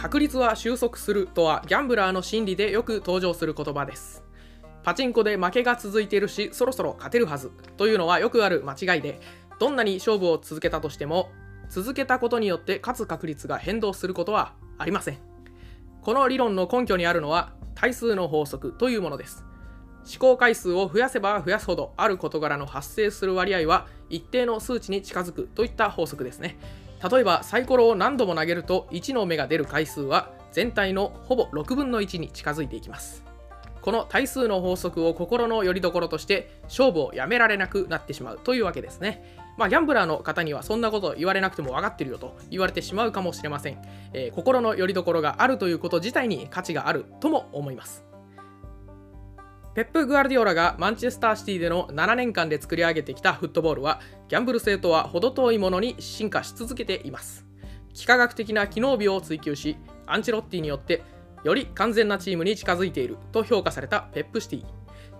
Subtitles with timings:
[0.00, 4.24] 確率は収束するとはギャンブラーの心理でよく登場する言葉です。
[4.82, 9.20] パチンコで負けが続いているしそろそろ勝てるはずというのはよくある間違いで
[9.58, 11.28] どんなに勝負を続けたとしても
[11.68, 15.18] 続けたことによって勝つ確率が変動することはありません。
[16.00, 19.44] この理論の根拠にあるのは対数の法則というものです。
[20.04, 26.56] 試行回数を増やせば増やすほどある事柄の発生する割合は一定の数値に近づくといった法則ですね。
[27.08, 33.24] 例えばサイコロを何度も投げると1の目が出る回数は全体のほぼ6分の1に近づいていきます。
[33.80, 39.38] この対数の法則を心の拠り所として勝負をやめられなくなってしまうというわけですね。
[39.56, 43.78] まあ、ギャンブラーの方にはそんなこと言われなくても分かってるよと言われてしまうかもしれません、
[44.12, 48.09] えー、心の拠り所があるということ自体に価値があるとも思います。
[49.72, 57.46] ペップ・グアルディオラがマンチェスターシティでの7年間で作り上げてきたフットボールはギャンブル性とは程遠いものに進化し続けています。
[57.94, 61.02] 幾何学的な機能美を追求しアンチロッティによって
[61.44, 64.64] より完全なチームに近づいていると評価されたペップシティ。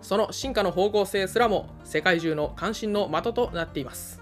[0.03, 4.21] その進化の方向性すらも世界中の関心の的となっています。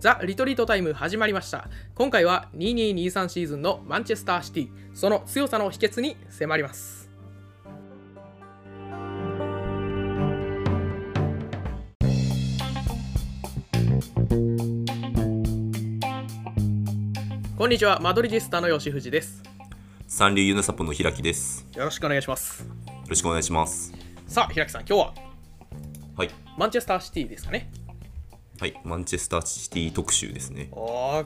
[0.00, 1.68] ザ・リトリートタイム始まりました。
[1.94, 4.68] 今回は2223シーズンのマンチェスターシティ。
[4.94, 7.01] その強さの秘訣に迫ります。
[17.62, 19.40] こんにちは、マドリジスタの吉藤です。
[20.08, 21.64] 三流ユナサポの平木です。
[21.76, 22.64] よろしくお願いします。
[22.64, 22.68] よ
[23.08, 23.92] ろしくお願いします。
[24.26, 25.14] さあ、平木さん、今日は、
[26.16, 27.70] はい、マンチェスターシティですかね。
[28.58, 30.70] はい、マンチェスターシティ特集ですね。
[30.72, 31.24] こ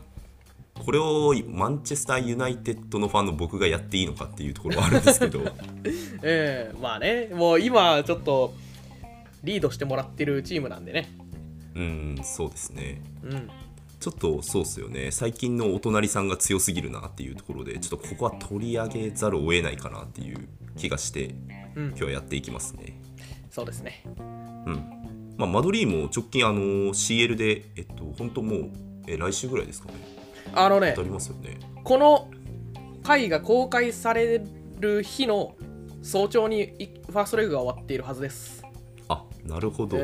[0.92, 5.41] れをマンチェスターユナイテッドのファンの僕がやっていいのかっていうところはあるんですけど。
[6.23, 8.53] ええー、まあね、もう今ちょっと
[9.42, 11.09] リードしてもらってるチームなんでね。
[11.75, 13.01] うん、そうですね。
[13.23, 13.51] うん。
[14.07, 15.11] ちょっとそうっすよね。
[15.11, 21.35] 最近のお隣さんが強すぎるなっていうところでちょっとここは取り上げざるを得ないかなっていう気がして、
[21.75, 23.01] うん、今日はやっていきますね。
[23.51, 24.05] そうですね。
[24.17, 25.35] うん。
[25.36, 26.61] まあマドリーも直近あの
[26.95, 28.70] CL でえっと本当もう
[29.08, 29.95] え来週ぐらいですかね。
[30.55, 31.59] あのねありますよね。
[31.83, 32.30] この
[33.03, 34.41] 回が公開され
[34.79, 35.57] る日の
[36.05, 38.63] 早朝にファーストレグが終わっているはずです。
[39.09, 39.98] あなるほど、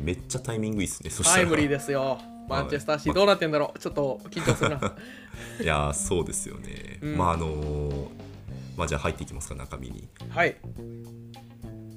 [0.00, 1.42] めっちゃタイミングいいっすねそしたら。
[1.42, 3.78] タイムリーですよマンチェスターシーどうなってんだろう。
[3.78, 4.94] ちょっと緊張するな。
[5.60, 8.06] いやそうですよね、うん、まああのー、
[8.76, 10.08] まあじゃあ入っていきますか中身に。
[10.28, 10.56] はい。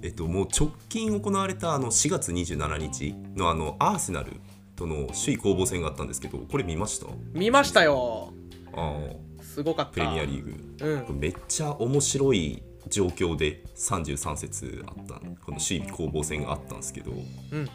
[0.02, 4.34] えっともう直近行われたあの4月27日のあのアーセナル
[4.76, 7.08] との首位攻防戦があったんですけどこれ見ました？
[7.34, 8.34] 見ましたよ。
[8.74, 9.00] あ
[9.40, 9.92] あすごかった。
[9.94, 17.70] プレミアリーグ、うん、めっちゃ面白い状況で33節あったこの首位攻防戦があったんですけど、うん、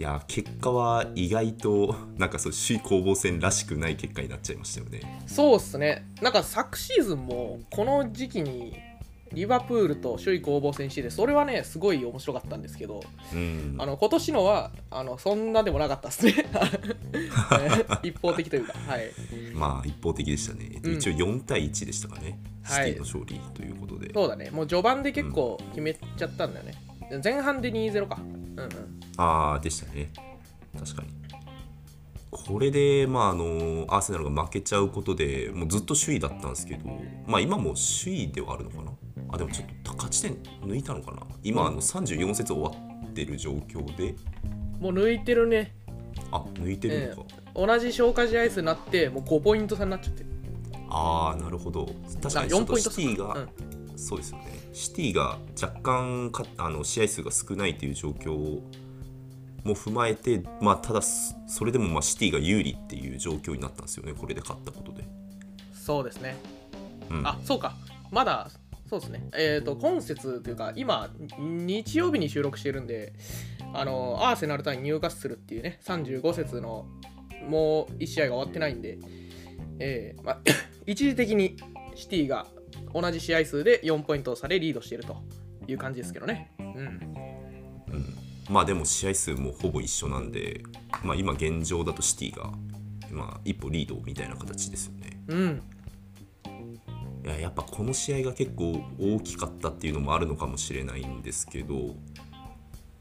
[0.00, 5.02] いや結果は意外となんかそう首位攻防戦らしくない結果になっちゃいましたよね。
[5.26, 6.06] そうっすね。
[6.22, 8.78] なんか昨シーズンもこの時期に
[9.34, 13.02] リバプールと首位攻防戦しててそれはねすごい面白かったんですけど、
[13.34, 16.46] うん、あの今年のはあのそんなでもなかったっすね。
[18.02, 19.02] 一方的というかはい。
[19.52, 24.48] まあ一方的でしたね、うん、一応4対1でしたかね、シティの勝利ということで、そうだね。
[24.50, 26.72] もう序盤で結構決めちゃったんだよね、
[27.22, 28.18] 前半で2-0か。
[28.20, 28.68] うんうん。
[29.16, 30.12] ああ、でしたね。
[30.78, 31.08] 確かに。
[32.30, 36.88] これで、まあ、あのアーセナルが負けちゃうことでもうずっと首位だったんですけど、
[37.26, 38.92] まあ、今も首位ではあるのかな？
[39.32, 41.22] あでもちょっと勝ち点抜いたのかな？
[41.42, 44.14] 今、あの34節終わってる状況で。
[44.78, 45.74] もう抜いてるね。
[46.30, 50.24] あ抜いてるのか、えー、同じ消化試合数になってもう5ポイント差になっちゃって
[50.88, 51.86] ああなるほど。
[52.22, 53.38] 確かに4ポイントシティが、う
[53.94, 58.32] ん、そうですよねシティが若干かあの試合数が少ないという状況
[59.64, 65.04] も踏まえて、まあ、ただそれでもまあシティが有利っていう状況になったんですよねこれで勝ったことで。
[65.74, 66.36] そうですね、
[67.10, 67.74] うん、あそうか。
[68.10, 68.50] まだ
[68.88, 69.28] そうですね。
[69.34, 73.12] えっ、ー、と今節というか今日曜日に収録してるんで
[73.72, 76.86] あのアーセナル対ニューカッスルっていうね35節の
[77.48, 78.98] もう1試合が終わってないんで
[79.80, 80.40] えー、まあ
[80.86, 81.56] 一時的に
[81.94, 82.46] シティが
[82.92, 85.16] 同じ試合数で4ポイント差でリードしていると
[85.66, 86.52] いう感じですけどね。
[86.58, 88.16] うん、うん、
[88.48, 90.62] まあでも試合数もほぼ一緒なんで、
[91.02, 92.52] まあ、今現状だとシティが、
[93.10, 95.22] まあ、一歩リードみたいな形ですよね。
[95.28, 95.62] うん、
[97.24, 101.94] いややっぱこの試合が結構大きかったっていうのもあるのかもしれないんですけど、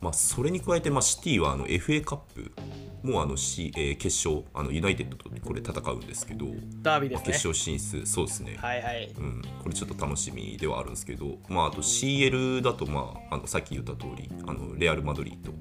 [0.02, 2.52] まあ、それに加えて、まあ、シティはあの FA カップ
[3.04, 6.46] もうあの、C えー、決勝あのユナイテッドとこれ戦うんですけど
[6.82, 8.58] ダービーですね、決勝進出そうですね。
[8.58, 15.52] はいはい、うん、これちょっと楽しみではあるんですけど、まあ、あと CL だと、まあ、あのさっき言った通りあのレアル・マドリーと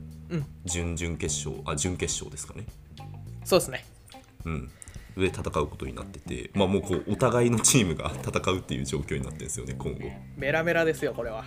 [0.64, 2.66] 準々決勝あ準決勝ですかね。
[3.44, 3.84] そうですね。
[4.44, 4.70] うん。
[5.16, 9.98] で戦うことになってて、まあ、もうこうお互いのチームが 戦うっていう状況になってるんですよね今後。
[10.36, 11.44] メラメラですよこれは。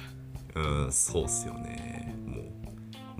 [0.55, 2.13] うんそうっすよね。
[2.25, 2.60] もう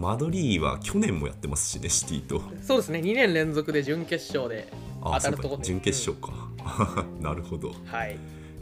[0.02, 2.42] マドリーは去年もやってますしねシティと。
[2.64, 4.68] そうですね2年連続で準決勝で
[5.04, 7.70] 当たるところ準決勝か、 なるほど。
[7.70, 8.18] うんはい。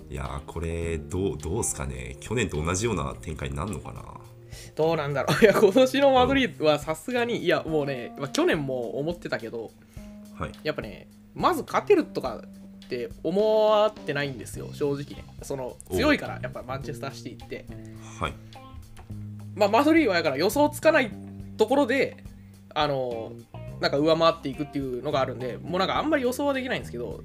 [0.10, 2.18] いやーこれどうどうすかね。
[2.20, 4.04] 去年と同じような展開になるのかな。
[4.76, 5.40] どうなんだろう。
[5.42, 9.72] いや今年のマドリーはさすがにいやもうね、まあ、去年も思ってたけど
[10.38, 10.52] はい。
[10.64, 12.44] やっぱねまず勝てるとか
[12.86, 15.24] って思ってないんですよ正直ね。
[15.42, 17.66] その強いからやっぱマンチェスターシティって。
[18.20, 18.34] はい。
[19.56, 21.29] まあマドリーはやから予想つかない
[21.60, 22.24] ところで
[22.74, 23.34] あの
[23.80, 27.22] なんか上回っていくっていうのがあるんでもうなんかあんまり予想はできないんですけど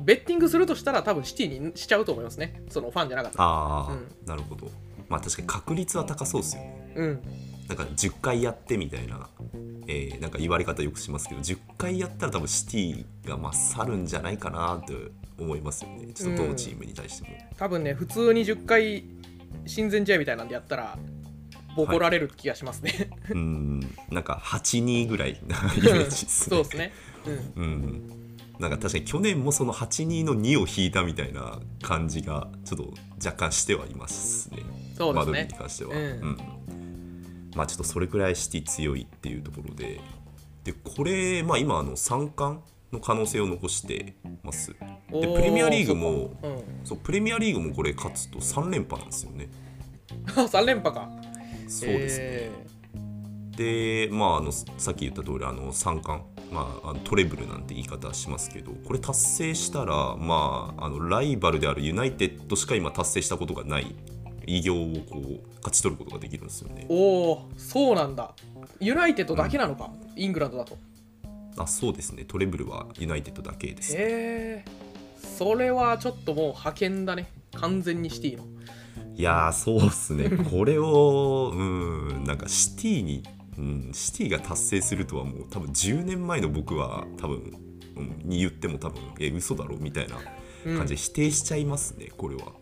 [0.00, 2.62] ベッティングするとしたら多分シティにしちゃうと思いますね。
[2.70, 3.44] そのファンじゃなかったら。
[3.44, 4.26] ああ、うん。
[4.26, 4.68] なるほど。
[5.08, 6.92] まあ確かに確率は高そうですよね。
[6.96, 7.22] うん。
[7.68, 9.28] なんか10回やってみたいな、
[9.86, 14.94] えーなんか言われ方よくしますけど10回やったら多分シティが勝るんじゃないかなと
[15.38, 16.12] 思いますよね。
[16.12, 19.04] ちょっとどのチームに対しても、多分ね普通に10回
[19.66, 20.98] 親善試合みたいなんでやったら
[21.76, 23.80] ボコられる気がしますね、うーん。
[24.10, 26.56] なんか8-2ぐらいなイメージですね。
[26.56, 26.92] そうですね、
[27.56, 28.22] うん、うん。
[28.58, 34.58] なんか確かに去年もその8-2の2を引いたみたいな感じがちょっと若干してはいますね。
[34.96, 35.26] そうですね。
[35.26, 36.38] マドリーに関しては、うん。
[37.54, 40.00] まあちょっとそれくらいシティ強いっていうところで。
[40.64, 42.60] でこれ、まあ、今あの3冠
[42.92, 44.14] の可能性を残して
[44.44, 44.72] ます。
[44.72, 44.76] で
[45.10, 46.36] プレミアリーグも
[46.84, 47.00] そうか。
[47.00, 47.04] うん。
[47.04, 49.48] プレミアリーグもこれ勝つと3連覇なんですよね。
[50.26, 51.10] 3連覇か
[51.72, 52.52] そうですね、え
[53.56, 63.94] でまああのさっき言った通りあの三冠、まあ、あのトレブルなんて言い方しますけどこれ達成したら、まあ、あのライバルであるユナイテッドしか今達成したことがない。
[64.44, 66.86] 偉業をこう勝ち取ることができるんですよね。
[66.88, 68.34] ー、おおそうなんだ。
[68.80, 70.76] ユナイテッドだけなのか、イングランドだと。
[71.56, 72.24] あそうですね。
[72.24, 74.64] トレブルはユナイテッドだけです、へえ
[75.16, 77.28] それはちょっともう覇権だね。
[77.54, 78.44] 完全にシティの
[79.16, 80.30] いやーそうっすね。
[80.50, 83.22] これをうんなんかシティに、
[83.58, 87.52] うん、シティが達成するとはもう多分10年前の僕は多分、
[87.96, 90.16] うん、に言っても多分え嘘だろみたいな
[90.76, 92.52] 感じで否定しちゃいますね、これは。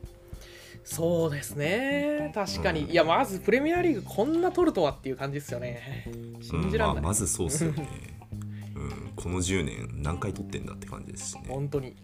[0.84, 2.32] そうですね。
[2.34, 6.10] 確かに、いやまずプレミアリーグこんな取るとはっていう感じですよね。
[6.40, 7.86] 信じらんない、うんまあ、まずそうっすよね、
[8.74, 11.94] うん、この10年何回取ってんだって感じですしね、本当に。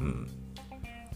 [0.00, 0.28] うん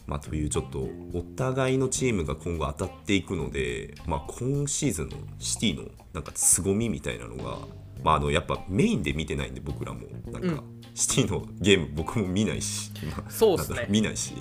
[0.06, 7.58] まあ、というちょっとお互いのチームが今後当たっていくので、まあ、今シーズンのシティのなんか凄みみたいなのが、
[8.02, 10.00] まあ、あのやっぱメインで見てないんで僕らも。
[10.30, 10.82] なんか、うん。
[10.94, 13.86] シティのゲーム僕も見ないし、まあそうね。
[13.88, 14.34] 見ないし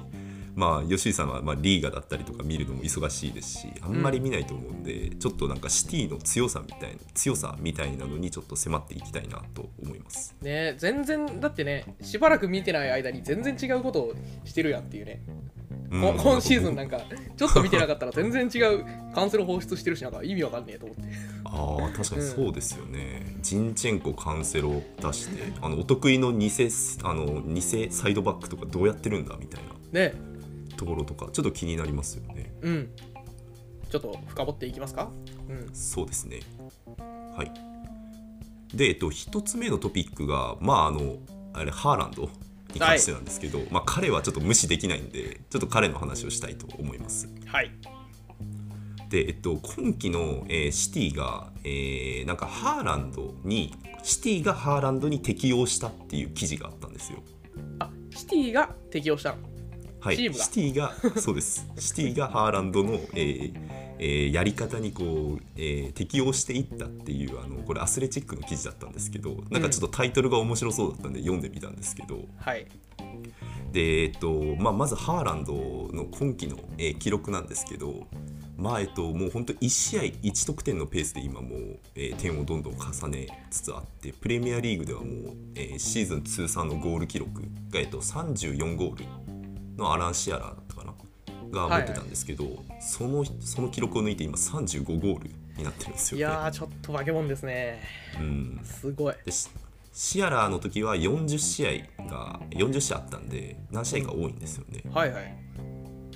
[0.56, 10.36] まあ吉井さんはまあリーガだったりとか見るのも忙しいですしあんまり見ないと思うんで、ちょっとなんかシティの強さみたいな強さみたいなのにちょっと迫っていきたいなと思います。
[10.42, 14.14] ね全然だってねしばらく見てない間に全然違うことを
[14.46, 15.22] してるやんっていうね、
[15.92, 16.02] うん。
[16.02, 17.00] こ今シーズンなんか
[17.38, 21.04] ちょっと見てなかったら 全然違うカンセル放出してるしなんか意味わかんねえと思って。
[21.46, 26.50] ああ確かにそうですよね、ジンチェンコカンセロ出してあのお得意の偽
[27.04, 27.62] あの偽
[27.92, 29.62] サイドバックとかどうやってるんだみたい
[29.92, 30.00] な。
[30.00, 30.31] ね
[30.82, 32.52] ところとかちょっと気になりますよね。
[32.62, 32.90] うん。
[33.88, 35.12] ちょっと深掘っていきますか？
[35.48, 35.70] うん。
[35.74, 36.40] そうですね。
[36.98, 38.76] はい。
[38.76, 41.18] でえっと一つ目のトピックがまああの
[41.54, 42.30] あれハーランド
[42.74, 47.30] に関してなんですけど、まあ彼はちょっと無視できないんでちょっと彼の話をしたいと思います。
[47.46, 47.72] はい。
[49.10, 57.20] で、えっと、今季の、えーシティが、えーなんかハーランドにシティがハーランドに適用したっていう記事があったんですよ。
[57.80, 59.51] あシティが適用したの？
[60.02, 60.44] はい、チームが。
[60.44, 61.68] シティがそうです。
[61.78, 63.54] シティがハーランドの、えー
[64.00, 72.66] えーやり方にこう、えー適応していったっていうあのこれアスレチックの記事だったんですけどなんかちょっとタイトルが面白そうだったんで読んでみたんですけど、はい。
[73.72, 75.54] で、えっとまあ、まずハーランド
[75.94, 78.08] の今季の、えー記録なんですけど、
[78.58, 85.10] まあえっと、もう本当1試合1得点のペースで今もう、えー点をどんどん重ねつつあってプレミアリーグではもう、
[85.56, 89.06] えーシーズン通算のゴール記録が、えっと、34ゴール
[89.82, 90.94] のアラン・シアラーだったかな
[91.52, 92.46] が持ってたんですけど、
[92.80, 96.20] そのその記録を抜いて今35ゴールになってるんですよね。
[96.20, 97.82] いやーちょっと化け物ですね。
[98.20, 98.62] うん。
[98.64, 99.16] すごい。
[99.26, 99.50] でシ
[99.94, 101.68] シアラーの時は40試
[102.00, 104.84] 合が40試合あったんで何試合か多いんですよね。
[104.94, 105.36] はいはい。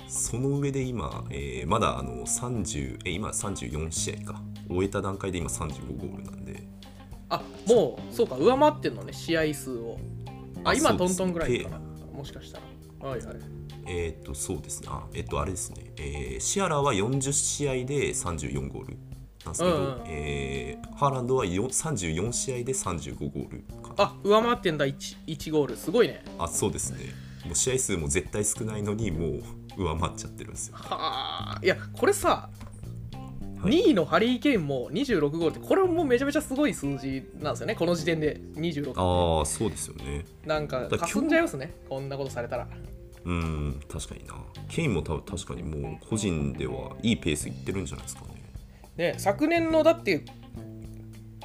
[0.08, 4.42] その上で今、えーまだあの30え今34試合か。
[4.68, 6.66] 終えた段階で今35ゴールなんで。
[7.28, 9.98] あもうそうか上回ってんのね試合数を。
[10.64, 11.78] あ今トントンぐらいかな。
[12.12, 12.64] もしかしたら
[13.06, 13.36] はいはい。
[13.86, 14.88] えっ、とそうですね。
[14.90, 18.96] あえっ、とあれですね、えーシアラーは40試合で34ゴール
[19.44, 20.02] なんですけど、うんうん。
[20.06, 23.94] えーハーランドはよ34試合で35ゴールかな。
[23.98, 24.86] あ上回ってんだ。
[24.86, 25.76] 1, 1ゴール。
[25.76, 26.24] すごいね。
[26.38, 26.98] あそうですね。
[27.44, 29.42] もう試合数も絶対少ないのにもう
[29.76, 30.76] 上回っちゃってるんですよ。
[30.78, 31.60] はあ。
[31.62, 32.48] いやこれさ、
[33.60, 33.72] はい。
[33.72, 37.74] 2位のハリー・ケインも26ゴールってこれもめちゃめちゃすごい数字なんですよね。
[37.74, 40.24] この時点で26ああそうですよね。
[40.44, 41.74] なんかだかすんじゃいますね。
[41.88, 42.66] こんなことされたら
[43.26, 44.34] うん確かにな。
[44.68, 48.28] ケインも多分確かにもう個人ではいいペースいってるんじゃないですかね。
[48.96, 50.24] ね昨年のだって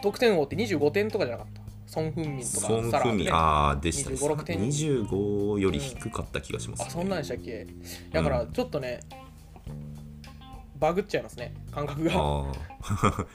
[0.04, 1.62] 得点王って25点とかじゃなかった？
[1.88, 3.30] ソン・フンミンとかソン・フミサラーとね。
[3.32, 4.16] ああでしたね。
[4.16, 4.60] 25 6点。
[4.60, 6.86] 25より低かった気がします、ね。
[6.88, 7.66] あそんなんでしたっけ？
[8.12, 9.00] だからちょっとね、
[10.80, 11.54] バグっちゃいますね。
[11.72, 12.12] 感覚が。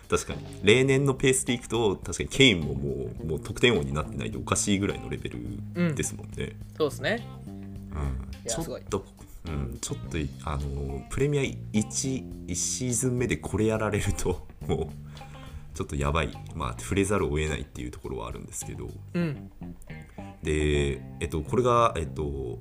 [0.09, 0.41] 確かに。
[0.63, 2.91] 例年のペースでいくと確かにケインもも
[3.23, 7.27] うもう得点王になってないとおかしいぐらいのレベルですもんね、そうですね
[7.97, 8.47] うん。
[8.47, 9.05] ちょっと、
[9.47, 14.89] うん、ちょっとあのプレミア 1, 1シーズン目でこれやられると もう
[15.75, 18.89] ちょっとやばい、まあ、触れざるを得ないっていうところはあるんですけど。
[19.15, 19.51] うん。
[20.43, 22.59] で、えっと、これが、えっと、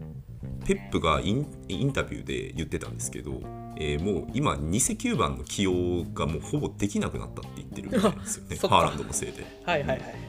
[0.66, 3.42] ペップがインタビューで言ってたんですけど、
[3.78, 8.58] えーもう今偽9番の起用がもうほぼできなくなったって言ってるみたいですよね。
[8.68, 9.46] ハーランドのせいで。
[9.66, 10.25] はいはいはい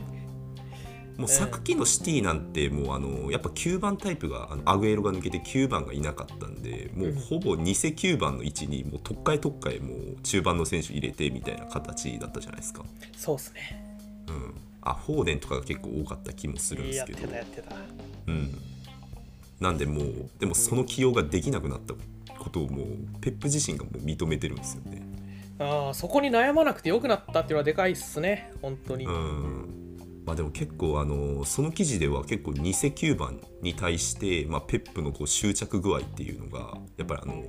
[1.17, 12.85] もう昨季のシティなんてもうあのやっぱ9番タイプがあのアグエロが抜けて9番がいなかったんでもうほぼ偽9番の位置にもう特会特会もう中盤の選手入れてみたいな形だったじゃないですか。
[13.17, 13.83] そうっすね。
[14.29, 17.77] うん、あフォーデンとかが結構多かった気もするんでやってすけどたやってた。
[18.27, 18.59] うん、
[19.61, 21.95] なんでもうでもその起用ができなくなった
[22.39, 22.87] ことをもう
[23.23, 25.03] ペップ自身がもう認めてるんですよね。
[25.59, 28.53] ああそこに悩まなくてよくなったっていうのはでかいっすね。
[28.61, 29.76] 本当に、うん
[30.27, 37.45] まあ、でも結構あのその記事では結構偽9番に対して、まあ、ペップのこう執着具合っていうのがやっぱりあの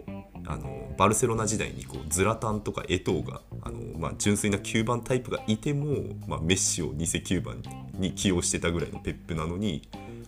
[0.46, 7.64] あのバルセロナ時代にこうズラタンとかエトーがあの、まあ、純粋な9番タイプがいても、まあ、メッシを偽9番
[7.96, 9.82] に起用してたぐらいのペップなのに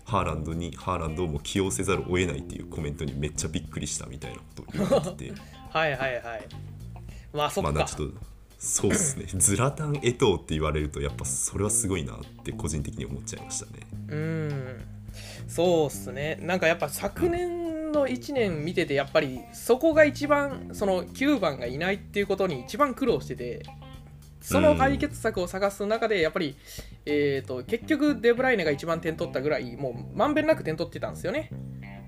[0.03, 5.33] ハーランドにハーランドをもう起用せざるを得ないっていうコメントにめっちゃびっくりしたみたいなことを言われてて。
[5.69, 6.47] はいはいはい
[7.31, 8.17] まあそっか、まあ、ちょっと
[8.59, 9.25] そうですね。
[9.39, 13.87] ズラタン・エトーって言われるとやっぱそれはすごいなって個人的に思っちゃいましたね。
[14.09, 14.81] うん。
[15.47, 16.37] そうっすね。
[16.41, 23.63] なんかやっぱ昨年の1年見ててやっぱりそこが一番その9番がいないっていうことに一番苦労してて
[24.41, 26.55] その解決策を探す中でやっぱり、
[27.05, 31.49] えー、と結局デブライネが一番点取ったぐらいもうまんべんなく点取ってたんですよね。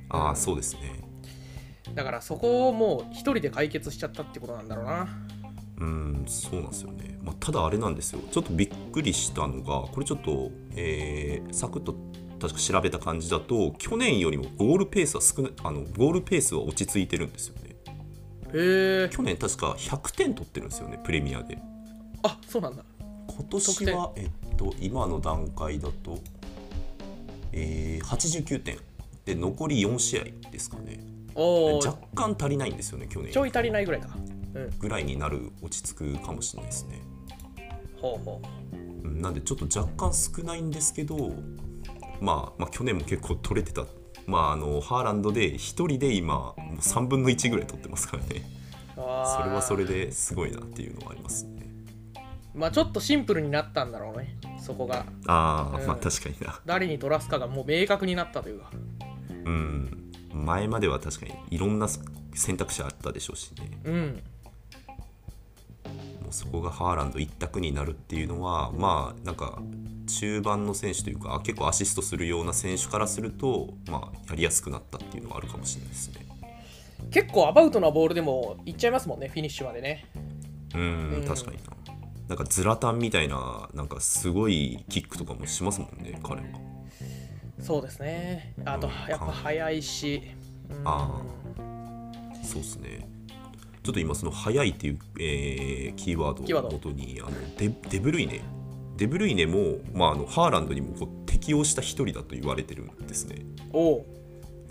[0.09, 1.01] ああそうですね。
[1.95, 5.07] だからそこをもう一人で解決しちゃったってことなんだろうな
[5.81, 8.21] うんそうなんですよね、まあ、ただあれなんですよ。
[8.31, 11.95] ちょっとびっくりしたのがこれちょっと、えーサクッと
[12.39, 17.75] 確か調べた感じだと去年よりもゴールペースは少なあのゴールペースは落ち着いてるんですよね。
[18.53, 21.57] へえ去年確か100点取ってるんですよねプレミアで。
[22.23, 22.83] あそうなんだ。
[23.27, 26.19] 今年はえっと今の段階だと、
[27.53, 28.77] えー89点。
[29.25, 30.99] で残り4試合ですかね。
[31.35, 33.31] 若干足りないんですよね去年。
[33.31, 34.09] ちょい足りないぐらいか。
[34.15, 34.30] うん
[34.79, 37.01] ぐらいになる落ち着くかもしれないですね。
[38.01, 38.41] ほうほ
[39.03, 39.07] う。
[39.07, 41.33] んなんでちょっと若干少ないんですけど、
[42.19, 43.85] まあ、まあ去年も結構取れてた。
[44.27, 48.43] まああのハーランドで1人で今もう3分の1ぐらい取ってますからね。
[48.95, 49.01] そ
[49.43, 51.61] れはそれですごいなっていうのはありますね。
[52.53, 54.37] まあちょっとシンプルになったんだろうね。
[54.59, 55.05] そこが。
[55.27, 55.87] ああ、うん。
[55.87, 56.59] まあ確かにな。
[56.65, 58.71] 誰に取らすかがもう明確になったというか。
[59.45, 60.11] うん。
[60.33, 61.87] 前までは確かにいろんな
[62.33, 63.81] 選択肢あったでしょうしね。
[63.85, 63.93] うん。
[63.93, 64.21] も
[66.31, 69.61] うそこがハーランド一択になるっていうのはまあなんか
[70.07, 76.25] 中盤の選手というか結構アシストするような選手からするとまあやりやすくなったっていうのはあるかもしれないですね。
[77.11, 80.05] 結構アバウトなボールでもいっちゃいますもんねフィニッシュまでね。
[80.73, 80.81] うん
[81.15, 81.25] うん。
[81.27, 81.63] 確かにな。
[82.29, 86.47] なんかズラタンみたいななんかすごいキックとかもしますもんね彼は。
[87.59, 88.53] そうですね。
[88.65, 90.21] あとうんやっぱ速いし。
[90.69, 90.81] うん。
[90.85, 91.21] あ
[92.43, 93.10] そうですね
[93.83, 96.67] ちょっと今その速いっていう、えーキーワキード。
[96.67, 98.41] を元にあのデデブルイネ。
[98.97, 103.45] デブルイネも、まあ、あのハーランドにもこう適応した一人だと言われてるんですね。
[103.73, 103.99] おう。
[104.01, 104.03] っ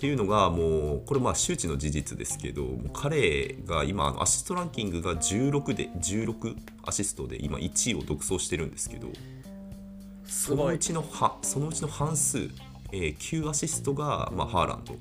[0.00, 9.08] ていうのがもうこれまあ周知の事実ですけどもう彼が今アシストランキングが16で16アシストで今1位を独走してるんですけど
[10.24, 12.48] そのちのはそのうちの半数、
[12.92, 14.94] えー9アシストが、まあ、ハーランド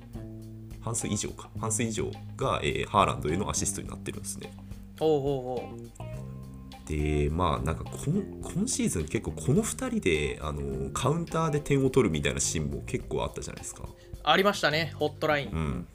[0.89, 1.49] 半数以上か。
[1.59, 4.51] 半数以上が、えーハーランドへのアシストになってるんですね。
[4.99, 8.23] おうおうでまあなんか今
[8.55, 13.83] 今シーズン結構この2人であのカウンターで点を取るみたいなシーンも結構あったじゃないですか。
[14.23, 14.91] ありましたね。
[14.95, 15.49] ホットライン。
[15.51, 15.87] うん、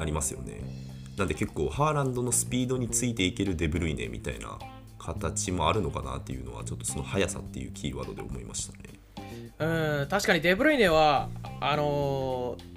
[0.00, 0.62] ありますよね。
[1.18, 4.58] なんで結構ハーランドのスピードについていけるデブルイネみたいな
[4.98, 8.78] 形もあるのかなっていうのはちょっとその速さっていうキーワードで思いましたね。
[9.58, 10.08] うん。
[10.08, 11.28] 確かにデブルイネは
[11.60, 12.71] あのー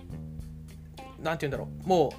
[1.25, 1.87] なんて言うんだろう。
[1.87, 2.11] もう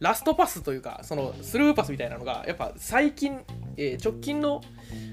[0.00, 3.40] ラストパスというかそのスルーパスみたいなのがやっぱ最近、
[3.76, 4.62] えー直近の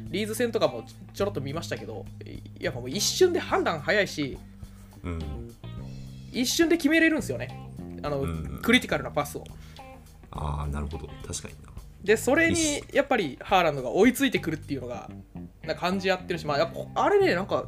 [0.10, 4.38] リーズ戦とかもちちょろっと見ましたけどえーやっぱもう一瞬で判断早いし
[5.04, 5.20] うん、
[6.32, 7.48] 一瞬で決めれるんですよね。
[8.04, 8.60] あの、うん。
[8.62, 9.44] クリティカルなパスを。
[10.32, 11.08] ああなるほど。
[11.26, 11.70] 確かにな。
[12.08, 15.10] でそれに一やっぱりハーランドが追いついてくるっていうのが
[15.64, 17.66] な感じやってるし、まあ、やっぱあれねなんか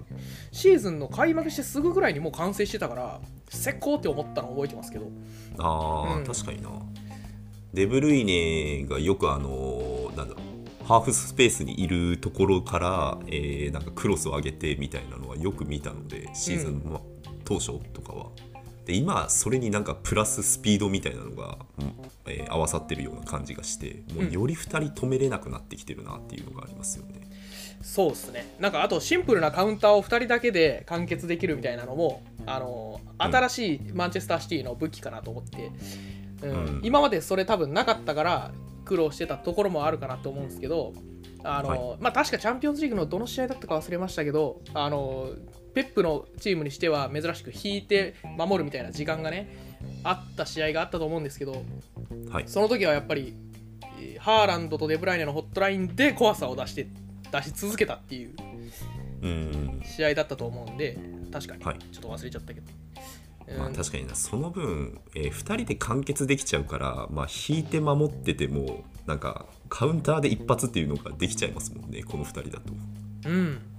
[0.54, 3.20] シーズンの開幕してすぐぐらいにもう完成してたから
[3.52, 5.08] 石膏って思ったの覚えてますけど
[5.58, 6.70] ああ、うん確かにな。
[7.74, 10.42] デブルイネがよくあのなんだろ
[10.84, 17.06] うハーフスペースにいるところから、えーなんかクロスを上げてみたいなのはよく見たのでシーズンの
[17.44, 18.28] 当初とかは。
[18.90, 21.94] で今それになんかプラススピードみたいなのが、うん
[22.26, 27.30] えー合わさってるような感じがしてもうより2人止めれなくなってきてるなっていうのがありますよね。
[27.84, 28.56] そうですね。
[28.60, 35.72] なんかあとシンプルなカウンターを2人だけで完結できるみたいなのもあの新しいマンチェスターシティの武器かなと思って、
[36.42, 36.52] うん。
[36.52, 36.82] うん。
[36.84, 38.52] 今までそれ多分なかったから
[38.86, 40.94] 苦労してたところもあるかなと思うんですけど
[41.44, 45.30] あの、はまあ確かチャンピオンズリーグのどの試合だったか忘れましたけどあの
[45.74, 51.64] ペップのチームにしては珍しく引いて守るみたいな時間がねあった試合があったと思うんですけど
[52.32, 53.34] はい、その時はやっぱり
[54.00, 56.88] えーハーランドとデブライネのホットラインで怖さを出して
[57.32, 58.36] 出し続けたっていう
[59.22, 59.82] うん。
[59.84, 60.98] 試合だったと思うんで
[61.32, 61.80] 確かに、はい。
[61.92, 62.72] ちょっと忘れちゃったけど、
[63.48, 63.58] うん。
[63.58, 64.16] まあ、確かにな。
[64.16, 72.74] その分、え2人で完結できちゃうから、まあ、引いて守っててもなんかカウンターで一発っていうのができちゃいますもんねこの2人だと。
[73.26, 73.62] うん。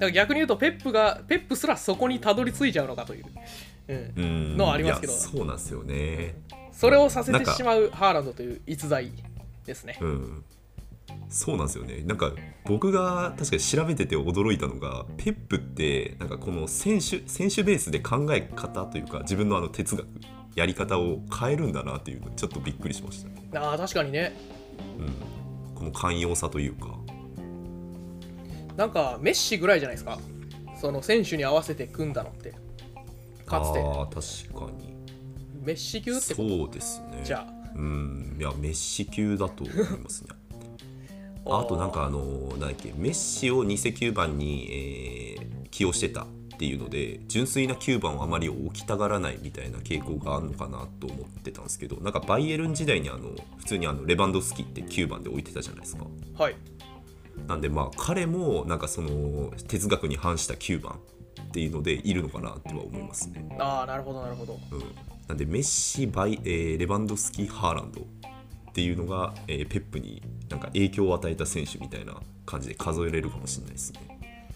[0.00, 3.24] から逆に言うとペップがペップすらそこにたどり着いちゃうのかという、
[3.88, 4.12] うん。
[4.16, 5.12] うんのはありますけど。
[5.12, 6.34] そうなんですよね。
[6.72, 9.12] それをさせてしまうハーランドという逸材
[9.64, 9.98] ですね。
[10.00, 10.44] うん。
[11.28, 12.02] そうなんですよね。
[12.04, 12.32] なんか
[12.64, 20.06] 僕が確かに調べてて驚いたのがペップってなんかこの選手選手ベースで考え方というか自分のあの哲学
[20.54, 24.34] やり方を変えるんだなっていうのちょっとびっくりしましたね、ああ確かにね。
[24.98, 26.88] うん、この寛容さというか
[28.76, 30.18] なんかメッシぐらいじゃないですか。
[30.80, 32.54] その選手に合わせて組んだのって。
[33.46, 33.80] かつて。
[33.80, 34.94] あー確かに。
[35.62, 36.48] メッシ級ってこと？
[36.48, 37.20] そうですね。
[37.24, 38.36] じゃうん。
[38.38, 40.30] いやメッシ級だと思いますね。
[41.46, 46.26] ああとなんかあのなんだっけメッシを偽9番に、えー起用してたっ
[46.58, 56.06] ていうので純粋な9番をあまり置きたがらないみたいな傾向があるのかなと思ってたんですけどなんかバイエルン時代にあの普通にあのレバンドフスキって9番で置いてたじゃないですか。
[56.38, 56.56] はい
[57.46, 60.98] なんでまあ彼もなんかその哲学に反した9番
[61.42, 64.58] っていうのでいるのかなっては思いますね、ああなるほどなるほど。
[64.72, 64.82] うん、
[65.28, 74.50] なんでメッシバイ、えーレバンドフスキハーランドっていうのが、えーペップになんか影響を与えた選手みたいな感じで数えれるかもしれないですね。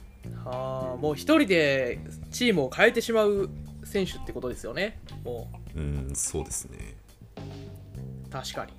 [0.44, 3.50] ああもう一人でチームを変えてしまう
[3.84, 5.00] 選手ってことですよね。
[5.24, 5.80] もう。
[5.80, 6.96] んそうですね。
[7.36, 8.72] う確かに。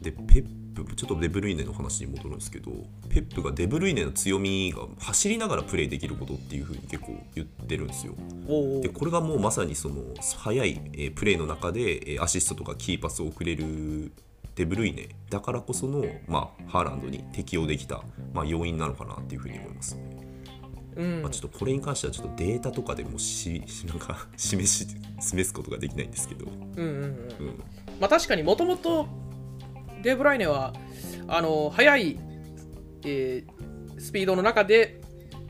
[0.00, 2.70] でペップちょっとデブルイネの話に戻るんですけど
[3.08, 8.14] ペップがデブルイネの強みが走りながらプレーできることっていう風に結構言ってるんですよ。
[8.82, 14.12] でこれがもうまさにその速い、えープレーの中で、えーアシストとかキーパスを送れる
[14.58, 15.08] デブルイネ。
[15.30, 18.02] だからこその、まあ、ハーランドに適用できた、
[18.34, 19.94] まあ、要因なのかなっていうふうに思います。
[19.94, 20.02] ね、
[20.96, 21.22] うん。
[21.22, 24.88] まあ、ちょっとこれに関してはちょっとデータとかでもし なんか示し
[25.20, 27.04] 示すことができないんですけど、うんうんうん。
[27.04, 27.62] うん、
[28.00, 29.06] まあ確かにもともと
[30.02, 30.72] デブライネは
[31.26, 32.18] あの速い、
[33.04, 35.00] えースピードの中で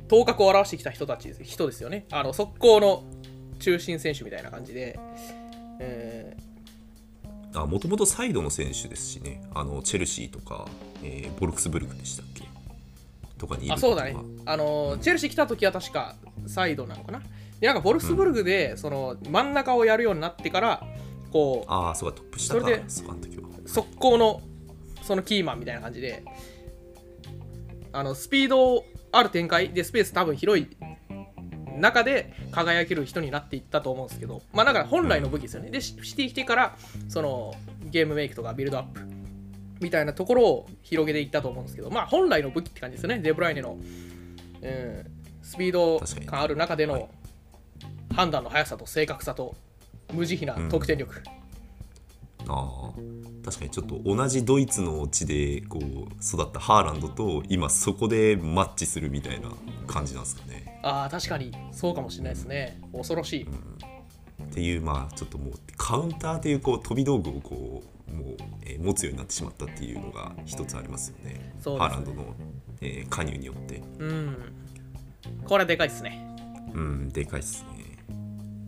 [0.09, 2.07] 頭角を現してきた人たち人ですよね。
[2.11, 3.05] あの速攻の
[3.59, 4.99] 中心選手みたいな感じで、
[5.81, 6.35] え
[7.55, 9.43] あもともとサイドの選手ですしね。
[9.55, 10.67] あのチェルシーとか、
[11.03, 12.45] えーボルクスブルクでしたっけ？
[13.37, 14.17] とかにいるーあそうだね。
[14.47, 17.21] あのチェルシー来た時は確かサイドなのかな？
[17.61, 20.83] でなんかボルフスブルグで、その真ん中をやるようになってから
[21.31, 22.61] こうああそうかトップ下か。
[22.63, 24.41] それでその時は速攻の
[25.03, 26.25] そのキーマンみたいな感じで
[27.93, 30.69] あのスピードある展開でスペース多分広い
[31.79, 35.71] 中で輝ける人になっていったと思うんですけどまあだから本来の武器ですよね。
[35.71, 36.77] でシシティ来てから
[37.09, 37.55] その
[37.85, 39.01] ゲームメイクとかビルドアップ
[39.81, 43.21] みたいなところを広げていったと思うんですけどまあ本来の武器って感じですよね。
[43.21, 43.79] デブライネの、
[44.63, 45.05] うん、
[45.43, 47.01] スピード感ある中ではい。
[47.01, 47.11] の
[48.15, 49.55] 判断の速さと正確さと
[50.13, 51.23] 無慈悲な得点力、
[52.47, 53.29] あー。
[53.45, 55.83] 確かにちょっと同じドイツの地でこう
[56.23, 59.49] 育ったハーランドと今そこでマッチするみたいな
[59.87, 60.81] 感じなんですかね。
[60.83, 62.79] ああ確かにそうかもしれないですね。
[62.93, 71.33] 恐ろしい、っていうまあちょっともうカウンターというこう飛び道具をこうもう、えー持つようになってしまったっていうのが一つありますよね。
[71.33, 71.63] ね。
[71.65, 72.35] ハーランドの、
[72.81, 73.83] えー加入によって。
[73.99, 74.37] うん。
[75.47, 76.37] これでかいっすね。
[76.75, 77.09] うん。
[77.09, 77.78] でかいっすね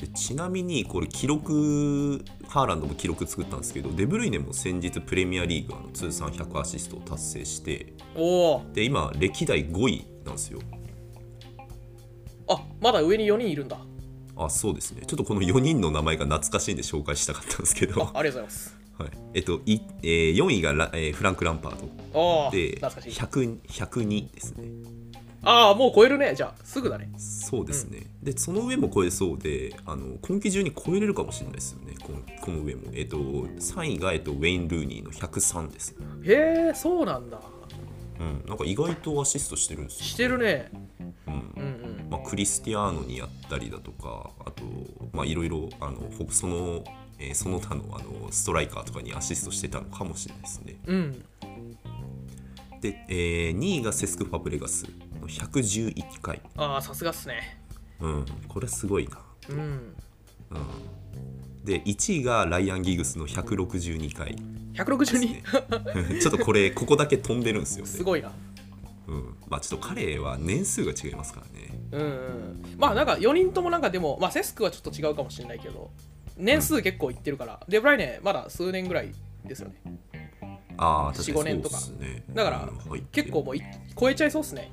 [0.01, 7.93] でちなみにこれ記録ハーランドも記録作ったんですけどデブルイネも先日プレミアリーグあの通算100アシストを達成して
[8.73, 10.61] で今歴代5位なんですよ。
[12.49, 13.79] あまだ上に4人いるんだ。
[14.37, 15.03] あそうですね。
[15.07, 18.77] ちょっとこの4人の名前が懐かしいんで紹介したかったんですけど、あありがとうございます。
[18.99, 19.11] はい。
[19.35, 23.11] えっといえー4位がラ、えーフランク・ランパードで懐かしい。
[23.13, 24.65] 100 102ですね
[25.42, 26.35] ああもう超えるね。
[26.35, 27.11] じゃあすぐだね。
[27.16, 31.94] そうですね、でその上も超えそうであの今季中に超えれるかもしれないですよね。
[32.03, 32.83] このこの上も。
[32.92, 35.92] えっと3位が、えっと、ウェイン・ルーニーの103です。
[35.92, 37.40] ねへえそうなんだ。
[38.20, 38.44] うん。
[38.46, 40.05] なんか意外とアシストしてるんですよ。
[40.05, 40.70] してるね。
[41.26, 41.35] うん。
[41.35, 42.11] うんうん。
[42.11, 44.64] まあ、クリスティアーノにやったりだとかあと
[45.12, 46.85] まあいろいろあのほその、
[47.18, 50.76] えーその他のあのストライカーとかにアシストしてたのかもしれないですね。
[50.87, 51.24] うん。
[52.81, 54.85] で、えー2位がセスク・ファブレガス。
[54.85, 54.90] の
[55.31, 56.40] 111回。
[56.57, 57.59] ああさすがっすね。
[58.01, 59.19] うんこれすごいな。
[59.49, 59.57] うん。
[59.59, 59.95] うん。
[61.64, 64.35] で1位がライアン・ギグスの162回。
[64.35, 66.21] です162ね。
[66.21, 67.90] ちょっとこれここだけ飛んでるんですよね。
[67.90, 68.33] すごいな。
[69.09, 71.79] うん、まあちょっと彼は年数が違いますからね。
[71.93, 72.75] うんうん。
[72.79, 75.90] まあなんか4人ともなんかでもまあセスクはちょっと違うかもしれないけど
[76.37, 79.12] 年数結構いってるから、デブライネまだ数年ぐらい
[79.45, 79.75] ですよね。
[80.77, 81.77] ああ確かに4 5年とか。
[81.99, 82.25] ね。
[82.31, 83.62] だからうん結構もうい
[83.99, 84.71] 超えちゃいそうっすね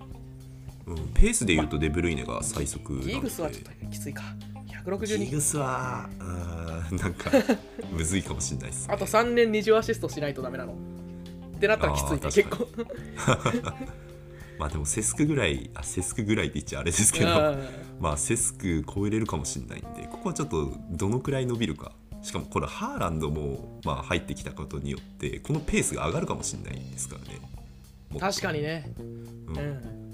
[0.87, 3.11] うん、ペースでいうとデブルイネが最速なので。
[3.11, 4.23] ギーグスはちょっときついか。
[4.65, 7.29] ギ162グスはうーんなんか
[7.91, 10.73] むずいかもしれないです、ね、あと3年20アシストしないとダメなの。
[11.57, 12.69] ってなったらきついね結構。
[14.57, 17.27] まあでもセスクぐらいあセスクぐらいって言っちゃあれですけど。
[17.27, 17.63] うん。
[17.99, 20.07] まあセスク超えれるかもしれないんで。
[20.07, 21.91] ここはちょっとどのくらい伸びるか。
[22.21, 27.41] しかもこれハーランドもまあ入ってきたことによってこのペースが上がるかもしれないですからね。
[28.19, 28.93] 確かにね。
[29.47, 29.57] うん。
[29.57, 30.06] うん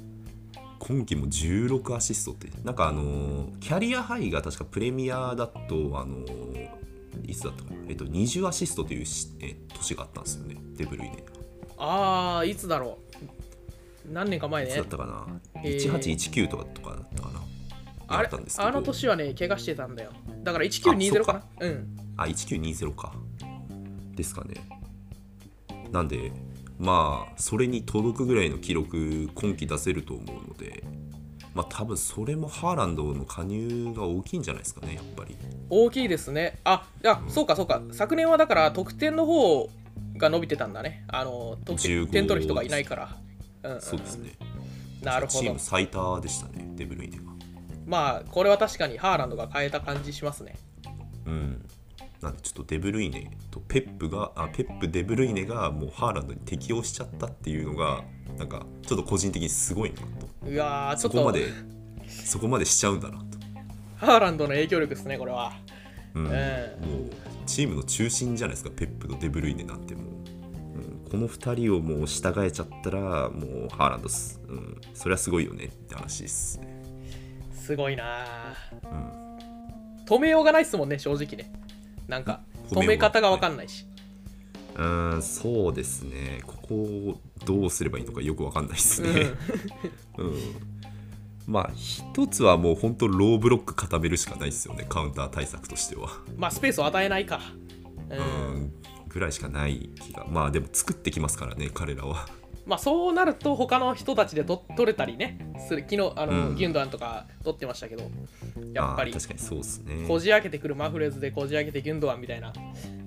[0.86, 5.54] 今季も16アシストってなんかあのーキャリアハイが確かプレミアだと
[5.98, 6.70] あのー
[7.26, 10.58] いつだったかな、えっと、20アシストというし、え年があったんですよね。
[10.76, 11.24] デブルイネ
[11.78, 12.98] ああいつだろ
[14.10, 14.12] う。
[14.12, 14.72] 何年か前ね。
[14.72, 15.94] いつだったかな、えー。
[15.94, 17.40] 1819とかとかだったかな？
[18.08, 18.28] あれ？
[18.28, 18.68] ったんですけど。
[18.68, 20.12] あの年はね怪我してたんだよ。
[20.44, 21.44] だから1920かな？
[21.60, 21.98] うん。
[22.18, 23.14] あ1920か。
[24.16, 24.56] ですかね。
[25.92, 26.32] なんで
[26.80, 30.84] まあそれに届くぐらいの記録今季出せると思うので
[31.54, 35.38] まあ多分それもハーランドの加入が大きいんじゃないですかねやっぱり。
[35.70, 36.60] 大きいですね。
[36.64, 37.82] あいやそうかそうか。
[37.92, 39.70] 昨年はだから得点の方
[40.18, 41.04] が伸びてたんだね。
[41.08, 43.18] あの得点15点取る人がいないから。
[43.64, 43.82] うんんん。
[43.82, 44.32] そうですね。
[45.02, 45.40] なるほど。
[45.40, 47.24] チーム最多でしたねデブルイネが。
[47.86, 50.56] まあこれは確かにハーランドが変えた感じしますね。
[51.28, 51.66] うん
[52.24, 58.04] なんでちょっとデブルイネとペップがあペップデブルイネがもうハーランドに適応しちゃったっていうのが
[58.38, 60.06] なんかちょっと個人的にすごいなと。
[60.46, 61.48] うわーちょっとそこまで
[62.08, 63.26] そこまでしちゃうんだなと、
[63.98, 65.54] ハーランドの影響力ですねこれは。
[66.16, 66.26] うん。
[66.26, 66.30] うん。
[66.30, 66.36] もう
[67.46, 71.12] チームの中心じゃないですかペップとデブルイネなんてもう、うん。
[71.12, 76.84] この2人をもう従えちゃったらもうハーランドす、うん、それはすごいよねって話ですね、
[77.54, 78.90] すごいなー。
[78.90, 81.52] うん、止めようがないっすもんね正直ね
[82.08, 83.86] なんか止め方が分かんないし。
[84.76, 86.42] うーんそうですね。
[86.46, 89.32] ここをどうすればいいのかよくわかんないですね、
[90.18, 90.34] うん。
[91.46, 94.86] まあ一つはもう本当ローブロック固めるしかないですよね。
[94.90, 97.40] カウンター対策としては、まあスペースを与えないか。
[98.10, 98.74] ううんん、
[99.08, 100.26] ぐらいしかない気が。
[100.28, 102.28] まあでも作ってきますからね彼らは
[102.66, 105.86] まあそうなると他の人たちでと取れたりねする。
[105.90, 106.56] 昨日あの、うん。
[106.56, 108.04] ギュンドアンとか取ってましたけど
[108.74, 109.12] やっぱり。
[109.12, 110.06] あー確かにそうですね。
[110.08, 112.54] こじ開けてくるマフレーズでこじ開けてギュンドアンみたいな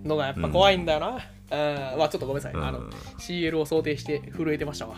[0.05, 2.89] のがやっぱ怖いんだよな、うんまあちょっとごめんなさい、あのうん
[3.19, 4.97] CL を想定して震えてましたわ。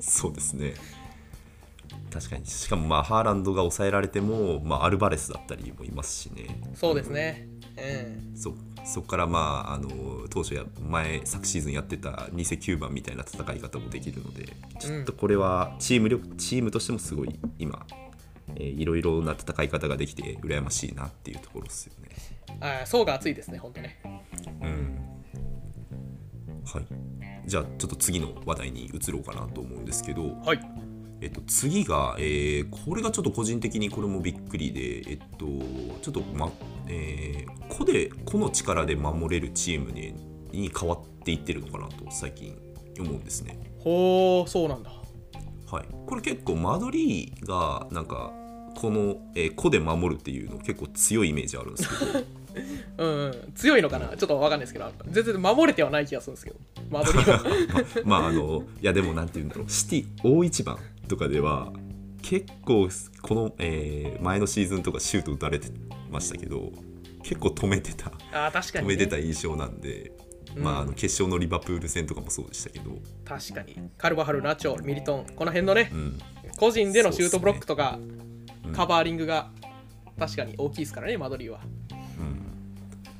[0.00, 0.74] そうですね。
[2.12, 2.46] 確かに。
[2.46, 6.60] しかもまあハーランドが抑えられても、まあ、アルバレスだったりもいますしね。
[6.74, 7.48] そうですね。
[7.76, 8.36] うん。
[8.36, 9.88] そそこからまああの
[10.30, 14.46] 当初や前昨シーズンやってた偽9番みたいな戦い方もできるので
[14.78, 17.86] ちょっとこれはチーム力チームとしてもすごい今、
[18.56, 22.08] えーいろいろな戦い方ができて羨ましいなっていうところですよね。
[22.60, 24.00] あー層が厚いですね本当ね
[24.62, 24.98] うん。
[26.66, 26.86] はい、
[27.46, 30.60] じゃあちょっと次の話題に移ろうかなと思うんですけど、はい。
[31.20, 35.46] えっと、次が、えーこれがちょっと個人的にこれもびっくりで、えっと、
[36.02, 36.50] ちょっと、ま
[36.88, 40.14] えー個で個の力で守れるチームに
[40.52, 42.56] に変わっていってるのかなと最近
[42.98, 43.58] 思うんですね。
[43.78, 44.90] ほうそうなんだ。
[45.70, 48.32] はい、これ結構マドリーがなんか
[48.76, 52.24] この、えー個で守るっていうの結構強いイメージあるんですけど。
[52.98, 54.08] うん、うん、強いのかな？
[54.08, 54.92] ちょっと分かんないですけど。
[55.10, 56.56] 全然守れてはない気がするんですけど。
[56.90, 57.42] マドリーは。
[58.06, 59.70] まああのいやでもなんて言うんだろう。
[59.70, 61.72] シティ大一番とかでは
[62.22, 62.88] 結構
[63.22, 65.68] この、えー前のシーズンとかシュート打たれて
[66.14, 66.72] ましたけど
[67.22, 68.12] 結構止めてた。
[68.32, 70.12] あー確かに、ね、止めてた印象なんで、
[70.56, 72.92] まああの決勝のリバプール戦とかもそうでしたけど、
[73.24, 73.90] 確かに。
[73.98, 76.20] カルバハルナチョミリトンこの辺のねうん、
[76.58, 77.98] 個人でのシュートブロックとか、
[78.64, 78.72] うん。
[78.72, 79.50] カバーリングが
[80.18, 81.60] 確かに大きいですからねマドリーは。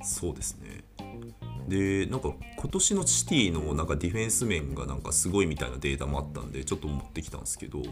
[0.04, 0.84] そうですね。
[1.66, 7.82] でなんか今年のシティのなんかディフェンス面がなんかすごいみたいなデータもあったんでちょっと持ってきたんですけど、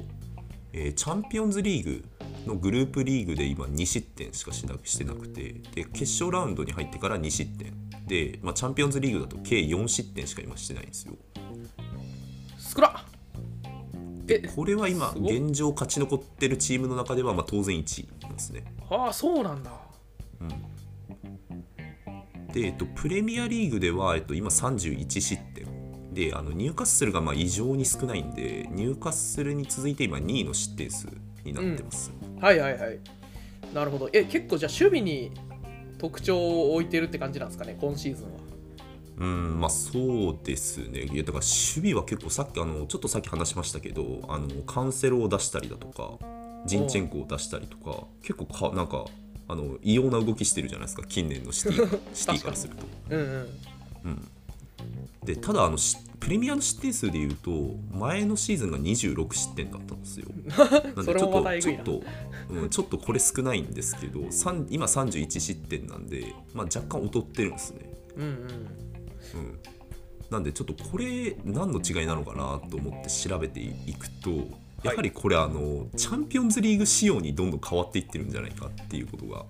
[0.74, 2.04] えーチャンピオンズリーグ
[2.46, 7.72] のグループリーグで今2失点しかしなしてなくてで決勝ラウンドに入ってから2失点。
[8.06, 11.14] で、まあ、チャンピオンズリーグだと計4失点しか今してないんですよ。
[12.58, 13.04] 少な
[14.28, 18.64] えこれは今現状勝ち残ってるチームの中ではまあ当然1位なんですね。
[18.90, 19.70] ああそうなんだ。
[22.52, 25.62] で、えっと、プレミアリーグでは、えっと、今31失点。
[26.12, 31.06] であのニューカッスルがまあ異常に少ないんでニューカッスルに続いて今2位の失点数
[31.42, 32.98] になってます、はいはいはい。
[33.72, 34.10] なるほど。
[34.12, 35.30] え結構じゃあ守備に
[35.98, 38.30] 特徴を置いてるって感じなんですかね今シーズンは。
[39.18, 41.02] うんまあそうですね。
[41.04, 41.44] いやだから守
[41.90, 46.18] 備は結構さっきあのちょっとさっき話しましたけどあのカンセロを出したりだとか
[46.66, 49.04] ジンチェンコを出したりとか結構かなんか
[49.46, 52.84] あの異様な動きしてるじゃないですか近年のシティ シティからすると。
[53.10, 53.48] うん。
[54.04, 54.28] うん
[55.24, 57.50] でただあのしプレミアの失点数でいうと
[57.92, 60.28] 前のシーズンが26失点だったんですよ。
[60.94, 62.02] なんでちょっとちょっと、
[62.50, 64.20] うん、ちょっとこれ少ないんですけど
[64.70, 67.92] 今31失点なんで、まあ、若干劣ってるんですね。
[68.16, 69.58] うんうんうん、
[70.30, 74.30] なんでちょっとこれ何の違いなのかなと思って調べていくと
[74.84, 79.44] やはりこれあのチャンピオンズリーグ仕様にどんどん変わっていってるんじゃないかっていうことが、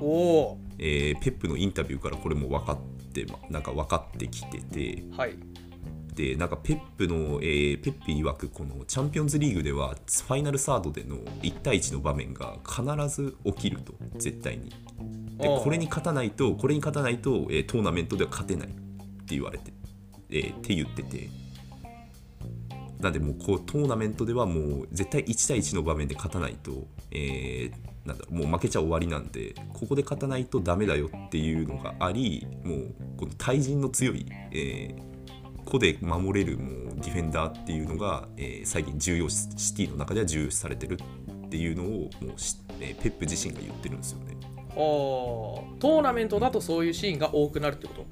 [0.00, 2.93] おおえーペップのインタビューからこれも分かって
[3.26, 5.04] まなんか分かってきてて。
[5.16, 5.36] はい。
[6.14, 14.70] でなんかペップの、えーペップ曰くこのチャンピオンズリーグではファイナルサードでの1対1の場面が必ず起きると絶対に。
[15.38, 19.72] でこれに勝たないとこれに勝たないと、えートーナメントでは勝てないって言われて、
[20.30, 21.28] えーって言ってて。
[23.00, 35.14] なんでもうこうトーナメントではもう絶対1対1の場面で勝たないと、えーなんだろうもう負けちゃ終わりなんでここで勝たないとダメだよっていうのがありもうこの対人の強い、えー
[35.66, 40.98] 個で守れるもうディフェンダーっていうのが、えー最近重要視シティの中では重要視されてる
[41.46, 41.86] っていうのを
[42.20, 44.36] もうし、えーペップ自身が言ってるんですよね。
[44.76, 48.04] おートーナメントだとそういうシーンが多くなるってこと？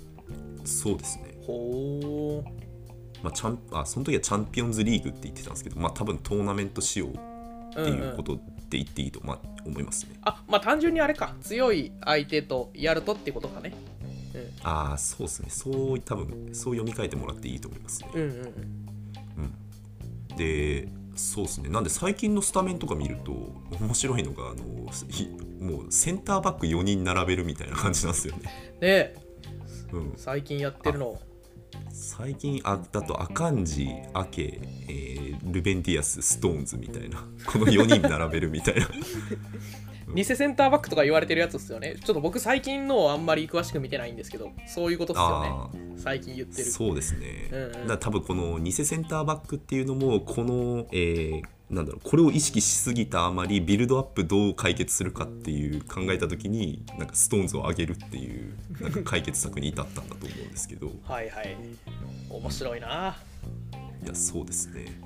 [0.64, 1.34] そうですね。
[1.46, 7.10] ほうまあ、チャンあその時はチャンピオンズリーグって言ってたんですけど、まあ、多分トーナメント仕様っ
[7.74, 8.40] ていうこと
[8.72, 10.14] で言っていいと、まあ、思いますね。
[10.22, 11.34] あまあ単純にあれか。
[11.42, 13.74] 強い相手とやるとってことかね。
[14.62, 15.50] ああそうですね。
[15.50, 18.08] そう多分そう読み替えてもらっていいと思いますね。
[18.14, 18.28] うんうん
[20.30, 20.36] うん。
[20.36, 21.68] でそうですね。
[21.68, 23.32] なんで最近のスタメンとか見ると
[23.78, 25.28] 面白いのがあのひ
[25.60, 28.76] もうセンターバック4人並べるみたいな感じなんですよね。
[28.80, 29.16] で
[29.92, 31.20] うん、最近やってるの
[31.90, 37.24] 最近あだとアカンジ、アケ、えールベンディアス、ストーンズみたいな。
[37.46, 38.88] この4人並べるみたいな。
[40.14, 41.96] 偽センターバックとか言われてるやつですよね。
[41.96, 46.64] ちょっと僕最近のをあんまり詳しく見てないんですけどそういうことですよあね最近言ってる。
[46.64, 47.86] そうですね、うんうん。
[47.86, 60.90] だ多分この偽センターバックっていうのもこの、えーなんだろうこれを意識しすぎたあまりビルドアップどう解決するかっていう考えた時になんかストーンズを上げるっていうなんか解決策に至ったんだと思うんですけど。
[61.04, 61.56] はいはい。
[62.28, 63.16] 面白いな。
[64.04, 65.00] いやそうですね。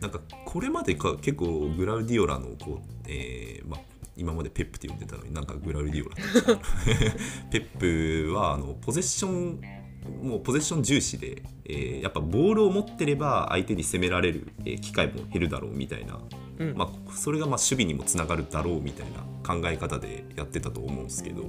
[0.00, 3.80] なんかこれまでか結構グアルディオラのこう、えーまあ、
[4.16, 6.16] 今までペップって呼んでたのになんかグアルディオラ
[7.52, 9.81] ペップはあのポゼッション
[10.22, 16.20] もうポゼッション重視で、えーやっぱボールを持ってれば相手に攻められる、えー機会も減るだろうみたいな、
[16.58, 16.74] うん。
[16.76, 21.44] まあ、それがまあ守備にもつながるだろうみたいな考え方でやってたと思うんですけど。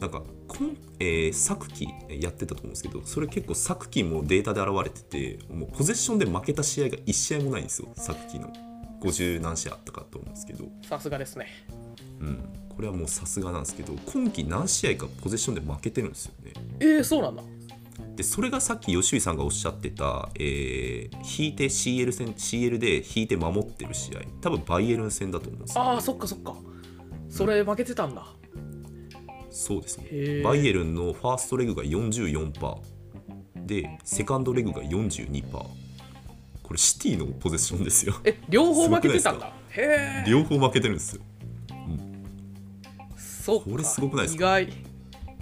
[0.00, 8.50] なんか今、えー昨季やってたと思うんですけどそれ結構昨季もデータで現れててもうポゼッションで負けた試合が1試合もないんですよ昨季の。
[9.00, 11.46] 50何試合あったかと思うんですけど、さすがですね。
[12.20, 12.44] うん、
[12.80, 16.52] これはもうさすがなんですけど今季何試合かポゼッションで負けてるんですよね。
[16.80, 17.42] えー、そうなんだ。
[18.16, 24.20] でそれがさっき吉井さんがおっしゃってた、えー引いて CL 戦 CL で引いて守ってる試合。
[24.40, 25.84] 多分バイエルン戦だと思うんですよ。
[25.84, 26.56] あーそっかそっか。
[27.28, 28.24] それ負けてたんだ。
[29.50, 30.42] そうですね。
[30.42, 32.78] バイエルンのファーストレグが44%
[33.56, 35.68] でセカンドレグが42%こ
[36.70, 38.14] れシティのポゼッションですよ。
[38.24, 39.52] え両方負けてたんだ。
[39.68, 41.22] へえ両方負けてるんですよ
[43.40, 43.70] そうか。
[43.70, 44.60] これすごくないですか？
[44.60, 44.74] 意外。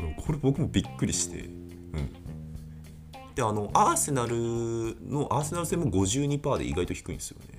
[0.01, 1.55] うんこれ僕もびっくりして、うん、
[3.35, 4.37] であのアーセナル
[5.11, 7.59] のアーセナル戦も52%で意外と低いんですよね。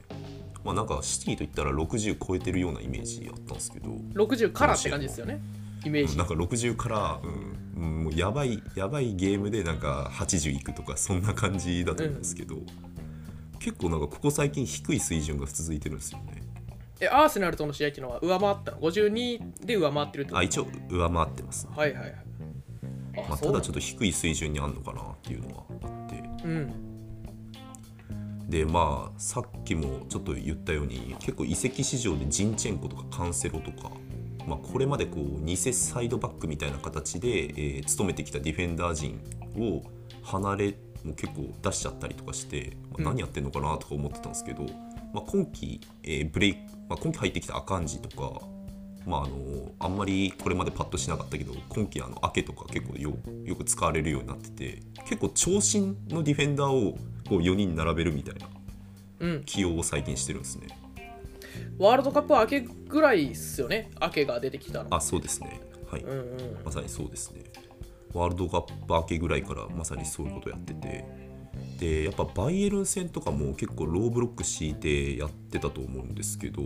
[0.64, 5.42] まあなんかシティといったら60超えてるようなイメージあったんですけど、60からって感じですよね。
[5.86, 12.56] イメージ、なんか60から、うんうん、もうやばいやばいゲームでなんか80いくとかそんな感じだと思うんですけど、
[13.60, 16.39] 結構なんかここ最近低い水準が続いてるんですよね
[17.00, 20.38] えアーセナルとの試合っていうのは上回ったの？52で上回ってるってこと？
[20.40, 21.66] あ一応上回ってます。
[21.68, 22.16] ね、はいはいはい。
[23.26, 26.24] あ、まあ、ただちょっと低い水準にあるのかなっていうのがあって。
[26.44, 26.86] うん。
[28.50, 33.92] でまあさっきもちょっと言ったように結構移籍市場でジンチェンコとかカンセロとか、
[34.48, 39.22] まあ、これまでこう偽サイドバックみたいな形で、えー務めてきたディフェンダー陣
[39.56, 39.84] を
[40.24, 43.06] 離れもう結構出しちゃったりとかして、まあうん。
[43.06, 44.64] 何やってんのかなとか思ってたんですけど、
[45.14, 48.42] まあ、今季、えーブレイク、まあ、今季入ってきたアカンジとか、
[49.06, 53.14] まあ、あのあんまりこれまでパッとしなかったけど今季あのアケとか結構よ
[53.46, 56.98] よく使われるようになってて結構長身のディフェンダーを
[57.30, 58.48] こう4人並べるみたいな
[59.20, 59.44] うん。
[59.46, 60.68] 起用を最近してるんですね。
[61.78, 63.92] ワールドカップ明けぐらいっすよね？
[64.02, 64.96] 明けが出てきたの。
[64.96, 65.62] あそうですね。
[65.92, 66.22] はい、うんう
[66.62, 66.62] ん。
[66.66, 67.44] まさにそうですね。
[68.14, 71.06] ワールドカップ明けぐらいからまさにそういうことやってて
[71.80, 76.64] でやっぱバイエルン戦とかも結構ローブロック敷いてやってたと思うんですけど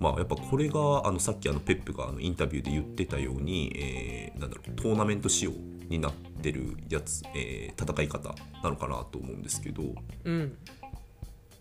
[0.00, 5.52] まあやっぱこれがあのさっきあのペップがあのインタビューで言ってたように、えーなんだろうトーナメント仕様
[5.88, 9.82] になってるやつ、えー戦い方なのかなと思うんですけど、
[10.24, 10.56] うん。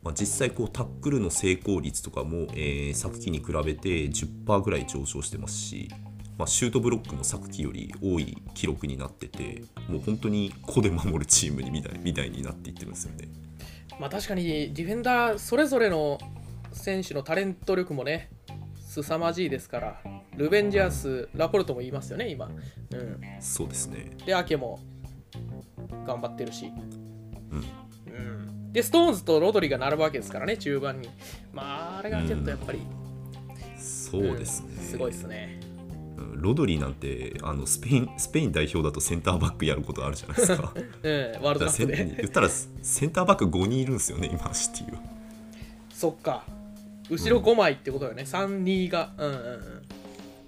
[0.01, 5.89] まあ、実際こうタックルの成功率とかも、えー昨季に比べて10%ぐらい上昇してますし、
[6.37, 13.27] まあ、シュートブロックも昨季より多い記録になっててもう本当に個で守るチームにみたいみたいになっていってるんですよね。
[13.99, 16.17] まあ確かにディフェンダーそれぞれの
[16.71, 18.31] 選手のタレント力もね
[18.87, 20.01] 凄まじいですから
[20.35, 24.11] ルベンディアスラポルトも言いますよね今、うん、そうですね。
[24.25, 24.79] でアケも
[26.05, 26.71] 頑張ってるし、
[27.51, 27.63] うん。
[28.11, 31.09] うん、でストーンズとロドリが並ぶわけですからね中盤に。
[31.53, 32.81] まああれがちょっとやっぱり、
[33.77, 34.67] そうですね。
[34.77, 34.83] うん。
[34.83, 35.59] すごいですね。
[35.59, 35.62] うん
[36.35, 40.73] ロドリなんてあのスペインスペイン代表だとセンターバックやることあるじゃないですか。
[40.75, 40.81] う ん
[41.43, 45.01] ワールドカップで言ったらセンターバック5人いるんですよね今シティは。
[45.93, 46.43] そっか
[47.09, 49.43] 後ろ5枚ってことよね、3-2がうんうんうん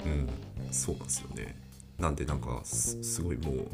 [0.06, 1.56] うん、そうなんですよね。
[2.00, 3.66] なんでなんかすすごいもう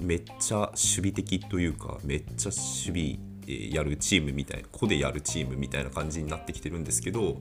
[0.00, 7.36] めっちゃ守備的というかめっちゃ守備でやるチームみたいな個でやるチームみたいな感じになってきてるんですけど、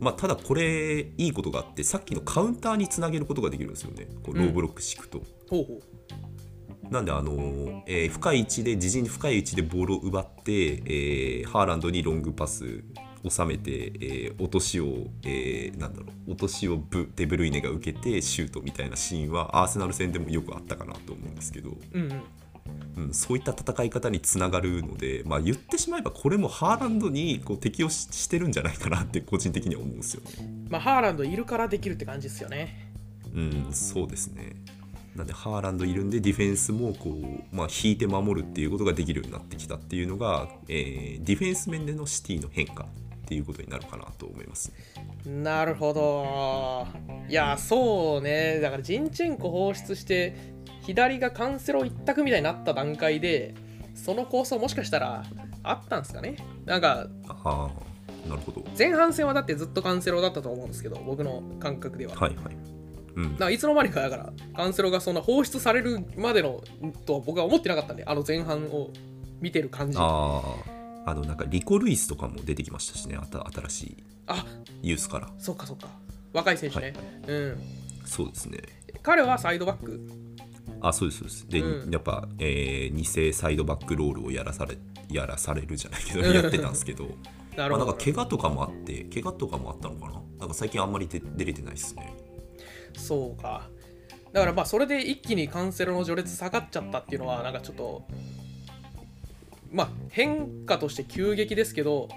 [0.00, 4.06] まあ、ただこれいいことがあってさっきのカウンターにつなげることができるんですよね。
[4.22, 5.22] こうローブロック敷くと。
[5.48, 6.92] ほうほう。
[6.92, 12.84] なんであのーえー深い位置で自陣に深い位置でボールを奪って、えーハーランドにロングパス
[13.28, 22.22] 収めて、えー落としを、えーなんだろう落としをブデブルイネが受けてシュートみたいなシーンはアーセナル戦でもよくあったかなと思うんですけど、うんうん
[22.96, 30.66] うん、そういった戦い方につながるので、まあ、言ってしまえばこれもハーランドにこう適応ししてるんじゃないかなって個人的には思うんですよね。
[30.70, 32.90] まあハーランドいるからできるって感じですよね
[33.34, 34.56] うん、そうですね。
[35.14, 42.86] なんでハーランドいるんでディフェンスもこう、まあ、引いて守るっていうことができるようになってきたっていうのが、えーディフェンス面でのシティの変化
[43.26, 44.72] っていうことになるかなと思います。
[45.26, 46.86] なるほど。
[47.28, 48.60] いやそうね。
[48.60, 50.36] だからジンチェンコ放出して
[50.82, 53.56] 左がカンセロ一択みたいになった段階で
[53.96, 55.24] その構想もしかしたら
[55.64, 56.36] あったんですかね。
[56.64, 57.68] なんかあ
[58.24, 58.64] あ、なるほど。
[58.78, 62.56] 前半戦はだってずっとカンセロだったと思うんですけど僕の感覚では、はいはい。
[63.16, 63.32] うん。
[63.32, 66.62] だ、からいつの間にかだからカンセロがそんな放出されるまでの
[67.04, 68.90] とは僕は思ってなかったんであの前半を
[69.40, 69.98] 見てる感じ。
[69.98, 70.75] ああ
[71.06, 73.96] あ、あのなんかリコ・ルイスとかも出てきましたしね、あた新しい
[74.82, 75.28] ユースから。
[75.38, 75.88] そっかそっか。
[76.32, 76.94] 若い選手ね、
[77.26, 77.58] うん。
[78.04, 78.58] そうですね。
[79.02, 80.00] 彼はサイドバック？
[80.80, 81.48] あそうですそうです。
[81.48, 81.90] で、うん。
[81.90, 84.76] やっぱ、えー偽サイドバックロールをやらされ
[85.08, 86.34] やらされるじゃないけどうん。
[86.34, 87.08] やってたんですけど。
[87.56, 90.20] なるほど、まあ、なんか怪我とかもあって怪我とかもあったのかな？
[90.40, 92.14] なんか最近あんまり出出れてないですね。
[92.94, 93.70] そうか。
[94.32, 98.06] だからまあそれで一気にカンセロの序列下がっちゃったっていうのはなんかちょっと
[99.72, 102.08] まあ変化として急激ですけど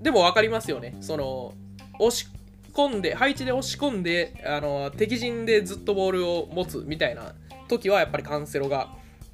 [0.00, 0.96] でも分かりますよね。
[1.00, 1.54] その
[1.98, 2.28] 押し
[2.72, 7.34] 込んで配置で押し込んであの敵陣でずっとボールを持つみたいな
[7.68, 8.88] 時はやっぱりカンセロが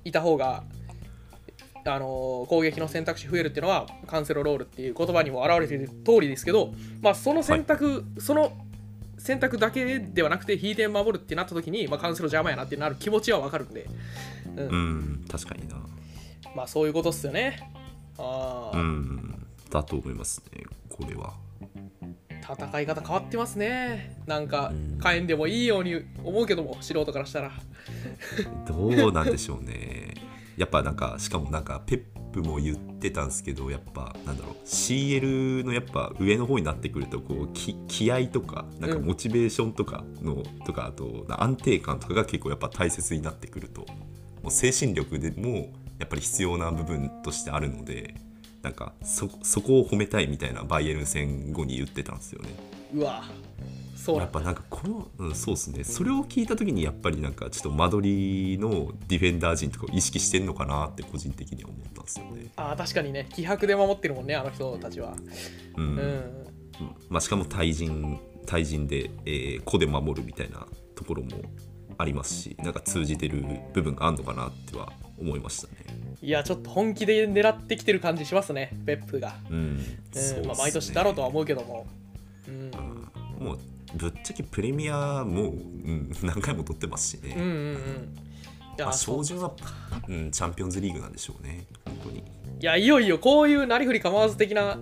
[0.04, 0.64] いた方が
[1.84, 8.52] あの攻撃の選択肢増えるっていうのはカンセロロールっていう言葉にも表れている通りですけど、まあ、その選択、その
[9.18, 13.86] 選択だけではなくて引いて守るってなった時に、まあ、カンセロ邪魔やなってなる気持ちはわかるんで、
[14.56, 14.68] うん。
[14.68, 15.76] うん確かにな
[16.55, 17.72] まあそういうことっすよね。
[18.18, 21.34] ああ、うんだと思いますねこれは。
[22.43, 24.16] 戦い方変わってますね。
[24.26, 24.99] なんかうん。
[25.03, 27.53] 変えんでもいいように思うけども素人からしたら。
[28.66, 30.14] どうなんでしょうね。
[30.57, 39.05] やっぱなんかしかもなんかペップも言ってたんですけどやっぱなんだろう CL のやっぱ上の方になってくるとこうき気合とかなんかうん。
[39.05, 43.86] モチベーションとかの、とかあと安定感とかが結構やっぱ大切になってくると。
[44.43, 45.68] もう精神力でも
[45.99, 48.14] やっぱり必要な部分としてあるので
[48.62, 52.49] なんかそそこを褒めたいみたいなバイエルン戦後に言ってたんですよね。
[52.94, 53.24] うわ。
[53.96, 55.84] そうやっぱなんかこの、うん、そうですね。
[55.84, 62.46] それを聞いた時にやっぱりなんかちょっと間取りのディフェンダー陣とかを意識してんのかなって個人的には思ったんですよね。
[62.57, 63.28] あー確かにね。
[63.34, 65.14] 気迫で守ってるもんねあの人たちは。
[65.76, 65.84] うん。
[65.84, 66.46] うん。
[67.11, 71.42] まあ、しかも対人対人で、えー個で守るみたいなところも
[71.99, 73.44] ありますしなんか通じてる
[73.74, 75.74] 部分があるのかなっては思いましたね。
[76.20, 79.84] いやちょっと本気で狙ってきてる感じしますねペップが、うん。
[80.46, 81.86] まあ、毎年だろうとは思うけども、
[82.48, 82.70] うん、
[83.40, 83.58] うんもう
[83.94, 87.34] ぶっちゃけプレミアもう、うん、何回も取ってますしね。
[87.36, 88.18] うんうんうん。
[88.80, 89.52] は、
[90.08, 92.18] うん、チャンピオンズリーグなんでしょうね本当に。
[92.18, 92.22] い
[92.60, 94.78] やいよいよこういうなりふり構わず的な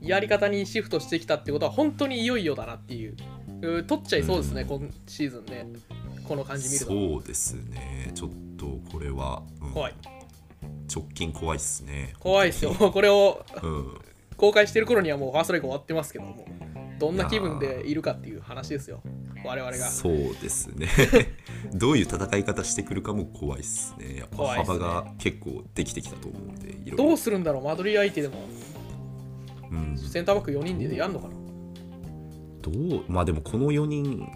[0.00, 3.16] やり方にシフトしてきたってことは本当にいよいよだなっていう。
[3.62, 4.68] う取っちゃいそうですね、うん。
[4.68, 5.66] 今シーズンね。
[6.28, 6.86] この感じ見ると。
[6.86, 8.10] そうですね。
[8.14, 9.72] ちょっとこれは、うん。
[9.72, 9.94] 怖い。
[10.94, 12.14] 直近怖いっすね。
[12.20, 12.72] 怖いですよ。
[12.74, 13.98] これをうん。
[14.36, 16.44] 公開してる頃にはもうファーストレイク終わってますけども。
[16.98, 19.02] どんな気分でいるかっていう話ですよ。
[19.44, 19.88] 我々が。
[19.88, 20.88] そうですね。
[21.74, 24.16] どういう戦い方してくるかも怖いっすね。
[24.18, 28.34] やっぱ幅が結構できてきたと思うんでいろいろどうするんだろうマドリー相手でも。
[29.70, 31.34] うん、センターバック4人でやんのかな？
[32.62, 34.26] どうまあでもこの4人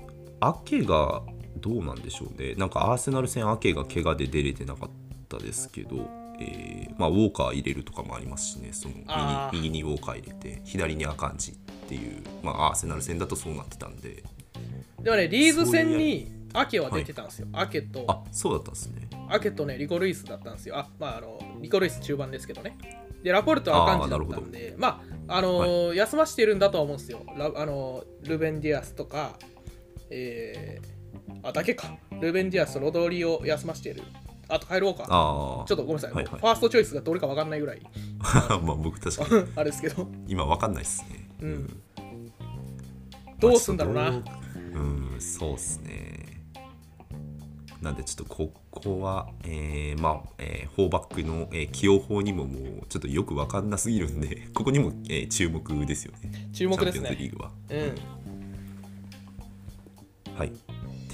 [0.40, 1.22] アケが
[1.58, 2.54] どうなんでしょうね。
[2.54, 4.90] なんかアーセナル戦アケが怪我で出れてなかっ
[5.28, 6.08] たですけど、
[6.40, 8.70] えーまあ、ウォーカー入れるとかもありますしね。
[8.72, 8.94] その
[9.52, 11.54] 右右にウォーカー入れて左にアカンジっ
[11.88, 14.22] ていう、まあ、アーセナル戦だとそうなってたんで。
[15.02, 19.08] でもねリーズ戦にアケは出てたんですよ、アケとあそうだったんですね。
[19.28, 20.78] アケとねリコ・ルイスだったんですよ。
[20.78, 22.76] あまああのリコ・ルイス中盤ですけどね。
[23.22, 27.20] でラポルトはアカンジだったんでまああのー休ましてるんだとは思うんですよ。
[27.36, 29.38] ラあのールベン・ディアスとか
[30.10, 30.86] えー、
[31.42, 31.96] あだけか。
[32.20, 34.02] ルベン・ディアスとロドリを休ましてる。
[34.48, 34.96] あとカイル・ウォー。
[34.96, 36.40] カーああちょっとごめんなさい、はいはい。
[36.40, 37.82] ファーストチョイスがどれか分かんないぐらい。
[38.62, 39.46] まあ僕確かに。
[39.56, 40.08] あれですけど。
[40.26, 41.28] 今わかんないっすね。
[41.40, 41.82] うん。
[43.38, 44.24] どうすんだろうな、う
[44.72, 46.26] うんそうっすね。
[47.80, 56.48] なんでちょっとここは、えーまあ、えー、4バックの、えー起用法にももうちょっとよくわかんなすぎるんで ここにも、えー注目ですよね。
[56.52, 57.76] 注目ですチャンピオンズリねーグは、う
[60.32, 60.36] ん。
[60.36, 60.52] はい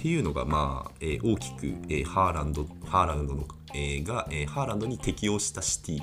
[0.05, 6.03] っていうのがまあ、えー大きく、えーハーランドハーランドの、えーが、えーハーランドに適用したシティ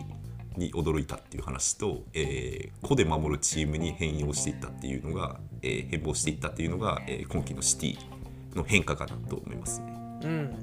[0.58, 9.93] に驚いたっていう話と、えー個で守るチームに変容していったっていうのが、えー変貌していったっていうのが、えー今季のシティの変化かなと思いますね。
[10.24, 10.56] うん。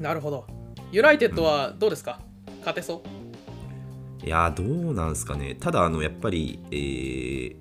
[0.00, 0.46] なるほど。
[0.92, 2.20] ユナイテッドはどうですか？
[2.60, 3.02] 勝てそ
[4.22, 4.26] う？
[4.26, 5.56] いやーどうなんですかね。
[5.60, 7.56] ただあのやっぱり、えー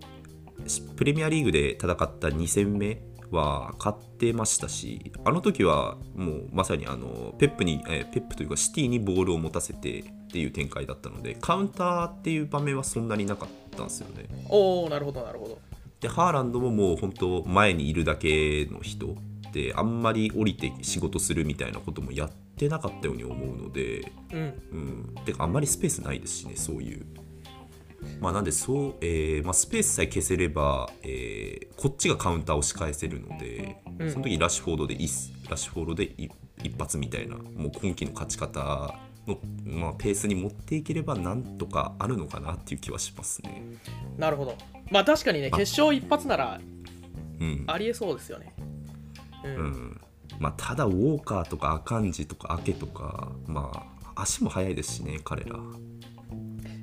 [0.68, 3.02] しプレミアリーグで戦った2戦目
[3.32, 14.26] は勝ってましたしあの時はもうまさにあのペップに、えーペップというかシティにボールを持たせてっていう展開だったのでカウンターっていう場面はそんなになかったんですよね。
[14.50, 15.60] おおなるほどなるほど。
[16.00, 19.16] でハーランドももう本当前にいるだけの人
[19.54, 24.40] であんまり降りて仕事するみたいなこともやってなかったように思うのでうん。
[24.72, 24.76] う
[25.12, 27.06] ん、てかあんまりスペースないですしねそういう
[28.20, 34.12] まあなんでそう、えーまあ、スペースさえ消せれば、えーこっちがカウンターを仕返せるので、うん。
[34.12, 36.30] その時ラッシュフォードでいラッシュフォードでい
[36.64, 43.64] 一発みたいなもう今季の勝ち方の、まあ、ペースに持っていければなんとかあるのかなっていう気はしますね。
[44.16, 44.56] なるほど。
[44.92, 45.58] まあ確かにねあ。
[45.58, 46.62] 決勝一発なら
[47.40, 47.64] うん。
[47.66, 48.54] ありえそうですよね。
[49.44, 50.02] うん、うん。
[50.40, 53.72] まあ、ただウォーカーとかアカンジとかアケとかま
[54.14, 55.56] あ足も速いですしね彼ら。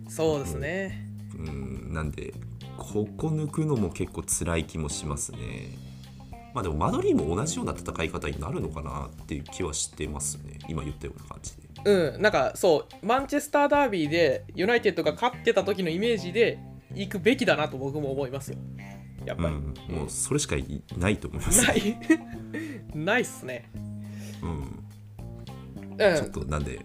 [0.08, 1.07] そうですね、うん
[1.38, 2.34] なんで
[2.76, 5.38] ここ抜くのも結構辛い気もしますね。
[6.54, 10.58] まあでもマドリーも同じような戦い方になるのかなっていう気はしてますね。
[10.68, 11.68] 今言ったような感じで。
[11.84, 16.58] うんなんかそうマンチェスターダービーでユナイテッドが勝ってた時のイメージで
[16.94, 18.58] 行くべきだなと僕も思いますよ。
[19.24, 21.98] やっぱり、うんもうそれしかいないと思いますない。
[22.94, 23.70] ないっすね。
[24.42, 24.84] うん。
[25.98, 26.16] うん。
[26.16, 26.80] ちょっとなんで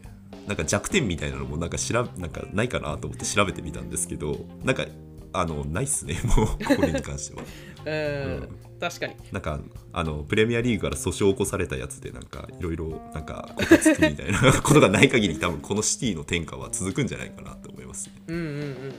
[0.47, 4.85] なんか弱点みたいなのもなんかしらなんかないかなと思って調べてみたんですけどなんか
[5.31, 7.43] あのないっすね もうこれに関しては。
[7.85, 9.15] うん、確かに。
[9.31, 9.59] なんか
[9.91, 18.07] あのプレミアリーグから訴訟を起こされたやつでなんかいろいろなんかことつくみたいなことがない限り多分このシティの天下は続くんじゃないかなと思います。
[18.07, 18.13] ね。
[18.27, 18.93] うんうんうん。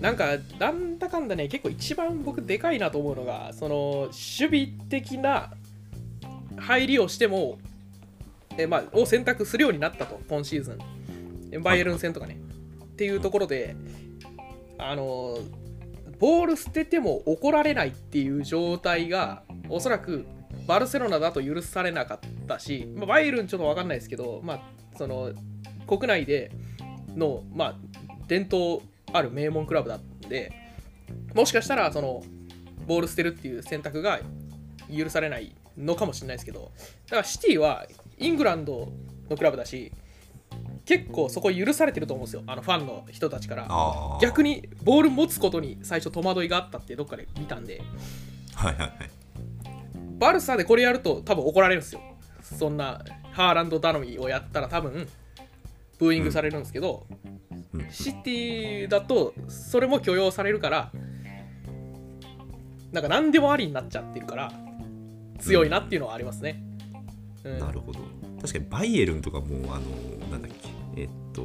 [0.00, 3.76] なんかなんだかんだね結構一番僕でかいなと思うのがその
[4.12, 5.52] 守備的な
[6.56, 7.58] 入りをしても
[8.56, 10.78] え、まあ、を選択するようになったと今シーズ
[11.52, 11.62] ン。
[11.62, 12.40] バイエルン戦とかね。
[12.84, 13.74] っていうところで
[14.78, 15.38] あの
[16.18, 20.26] ボール捨てても怒られないっていう状態がおそらく
[20.66, 24.60] バルセロナだと許されなかったし、まあ、バイエルンちょっと分かんないですけど、まあ、
[24.98, 25.32] その
[25.86, 26.50] 国内で
[27.16, 27.74] の、まあ、
[28.28, 30.52] 伝統ある名門クラブだったんで
[31.34, 32.22] もしかしたらその
[32.86, 34.20] ボール捨てるっていう選択が
[34.94, 36.70] 許されないのかもしれないですけど
[37.06, 37.86] だからシティは
[38.20, 38.92] イングランド
[39.28, 39.90] のクラブだし
[40.84, 42.42] 結構そこ許されてると思うんですよ。
[42.46, 43.68] あのファンの人たちから。
[44.20, 47.80] 逆にボール持つことに最初戸惑いがあったってどっかで見たんで。
[48.54, 49.10] はいはいはい。
[50.18, 52.00] バルサでこれやると多分怒られるんですよ。
[52.42, 55.06] そんなハーランド頼みをやったら多分
[55.98, 57.06] ブーイングされるんですけど、
[57.72, 57.86] うん。
[57.90, 60.90] シティだとそれも許容されるから
[62.90, 64.52] なんか何でもありになっちゃってるから
[65.38, 66.69] 強いなっていうのはありますね、うん
[67.44, 68.00] なるほど。
[68.40, 71.00] 確かにバイエルンとかもあのなんだっけ。
[71.00, 71.44] えっと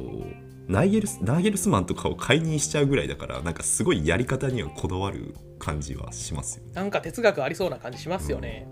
[0.68, 8.66] ナイゲルスナーゲルスマンとかを解任しちゃうぐらいだからなんかすごいやり方にはこだわる感じはしますよね、なんか哲学ありそうな感じしますよね。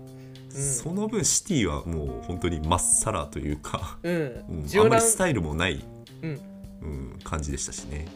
[0.53, 0.61] うん。
[0.61, 5.85] その分シティはもう本当にまっさらというか、うん、うん、あんまりスタイルもない、
[6.21, 6.39] うん。
[6.81, 8.07] うん、感じでしたしね。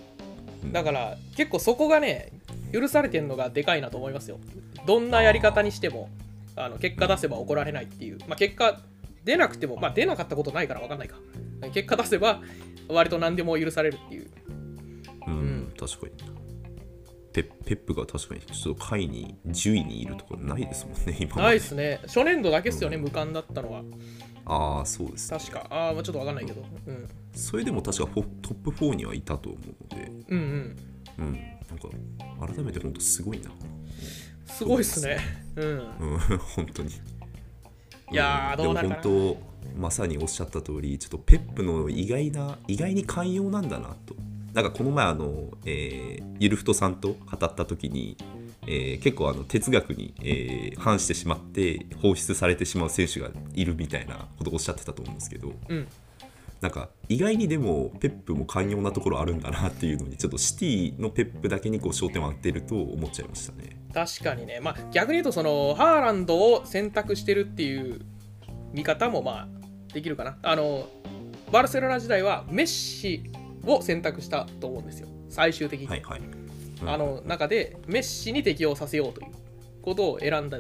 [0.74, 2.34] だから結構そこがね
[2.74, 4.40] 許されてるのがでかいなと思いますよ。
[4.86, 6.10] どんなやり方にしても
[6.58, 8.78] あの結果出せば怒られないっていう、まあ、結果
[9.24, 11.18] 出なくても、まあ、出なかったことないから分かんないか。
[11.74, 12.42] 結果出せば
[12.88, 14.32] 割と何でも許されるっていう。
[15.28, 15.74] うん、うん。
[15.78, 16.40] 確かに。
[17.32, 22.00] ペッペップが確かにちょっと下位に10位にいるところないですもんね今まないでですね。
[22.04, 23.84] 初年度だけっすよね無冠だったのは。
[24.46, 25.68] ああそうです、ね、確か。
[25.70, 26.64] ああまあちょっと分かんないけど。
[26.88, 27.08] うん。
[27.34, 30.12] それでも確かトップ4にはいたと思うので。
[30.30, 30.78] うんうん。
[31.20, 31.34] うん。
[31.34, 33.52] なんか改めて本当すごいな。
[34.48, 35.20] すごいっすね。
[35.56, 35.68] うん。
[35.68, 36.18] うん。
[36.56, 36.90] 本当に
[38.12, 39.02] いやどうなるかな。
[39.02, 39.36] でも本
[39.74, 44.16] 当まさにおっしゃった通りちょっとペップの意外な意外に寛容なんだなと。
[44.54, 48.18] なんかこの前あの、えーゆるふとさんと語った時に、
[48.66, 55.88] えー結構あの哲学に、えー反してしまって放出されてしまう選手がいるみたいなことをおっしゃってたと思うんですけどうん。
[56.62, 63.79] なんか意外にでもペップも寛容なところあるんだなっていうのにちょっとシティのペップだけにこう焦点を当てると思っちゃいましたね。
[63.94, 68.02] 確かにね、まあ、逆に言うとそのハーランドを選択してるっていう
[68.72, 70.38] 見方もまあできるかな。
[70.44, 70.88] あの
[71.52, 73.32] バルセロナ時代はメッシ
[73.66, 75.08] を選択したと思うんですよ。
[75.30, 76.22] 最終的に、はいはい。
[76.82, 76.90] うん。
[76.90, 79.32] あの中でメッシに適応させようという
[79.82, 80.60] ことを選んだ。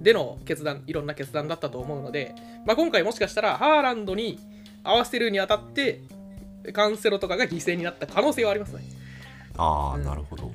[0.00, 2.34] での決断いろんな決断だったと思うので、
[2.66, 4.38] まあ、今回もしかしたらハーランドに
[4.82, 6.02] 合わせるにあたって
[6.72, 8.82] カンセロとかが犠牲になった可能性はありますね。
[9.56, 10.04] ああ、うん。
[10.04, 10.50] なるほど。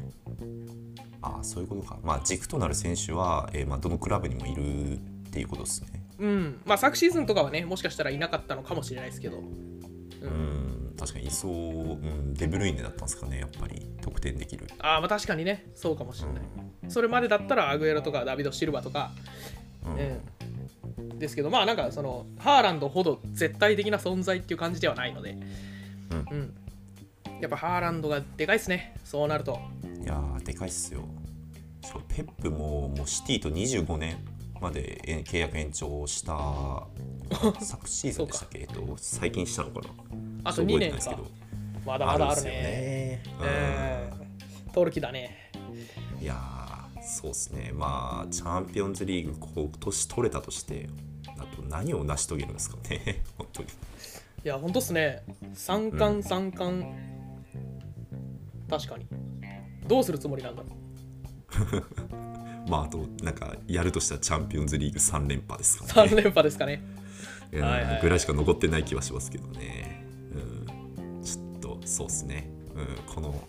[1.22, 1.98] ああ、そういうことか。
[2.04, 6.00] まあ、軸となる選手は、えーまあ、どのクラブにもいるっていうことですね。
[6.20, 6.62] うん。
[6.66, 9.40] まあ昨シーズンとかはねもしかしたらいなかったのかもしれないですけど。
[9.40, 13.88] うん、確かにいそう、うん、デブルイネだったんですかね、やっぱり。
[14.02, 14.68] 得点できる。
[14.80, 15.72] ああまあ確かにね。
[15.76, 16.44] そうかもしれない、
[16.90, 19.12] それまでだったらアグエロとかダビド・シルバとか、
[19.86, 21.12] うん。
[21.12, 25.38] うん、ですけどまあなんかそのハーランドほど絶対的な存在っていう感じではないので、
[26.32, 26.54] うん。
[27.40, 28.94] やっぱハーランドがでかいですね。
[29.06, 29.58] そうなると
[30.52, 31.02] でかいっすよ。
[31.84, 34.18] しかもペップももうシティと25年
[34.60, 36.88] までえ契約延長した
[37.62, 39.90] 昨シーズンでしたっけ、えっと、最近したのかな？
[40.46, 41.28] あと2ちょっ覚えてない年かですけど。
[41.86, 43.24] まだまだあるね。
[43.26, 43.34] うん。
[43.48, 44.20] えー
[44.72, 45.52] 取る気だね。
[46.22, 47.72] いやーそうですね。
[47.74, 50.88] まあチャンピオンズリーグ今年取れたとして
[51.26, 53.24] あと何を成し遂げるんですかね？
[53.38, 53.70] 本当に。
[53.70, 53.72] い
[54.44, 55.24] やほんとっすね。
[55.54, 56.86] 三冠三冠、
[58.70, 59.08] 確かに
[59.90, 60.68] どうするつもりなんだろ
[62.68, 62.70] う？
[62.70, 66.12] まああとなんかやるとしたらチャンピオンズリーグ3連覇ですかね。
[66.12, 66.82] 3連覇ですかね。
[67.52, 67.60] ぐ
[68.10, 70.06] らいしか残ってない気はしますけどね、
[70.68, 73.48] うん、ちょっとそうですね、うん、この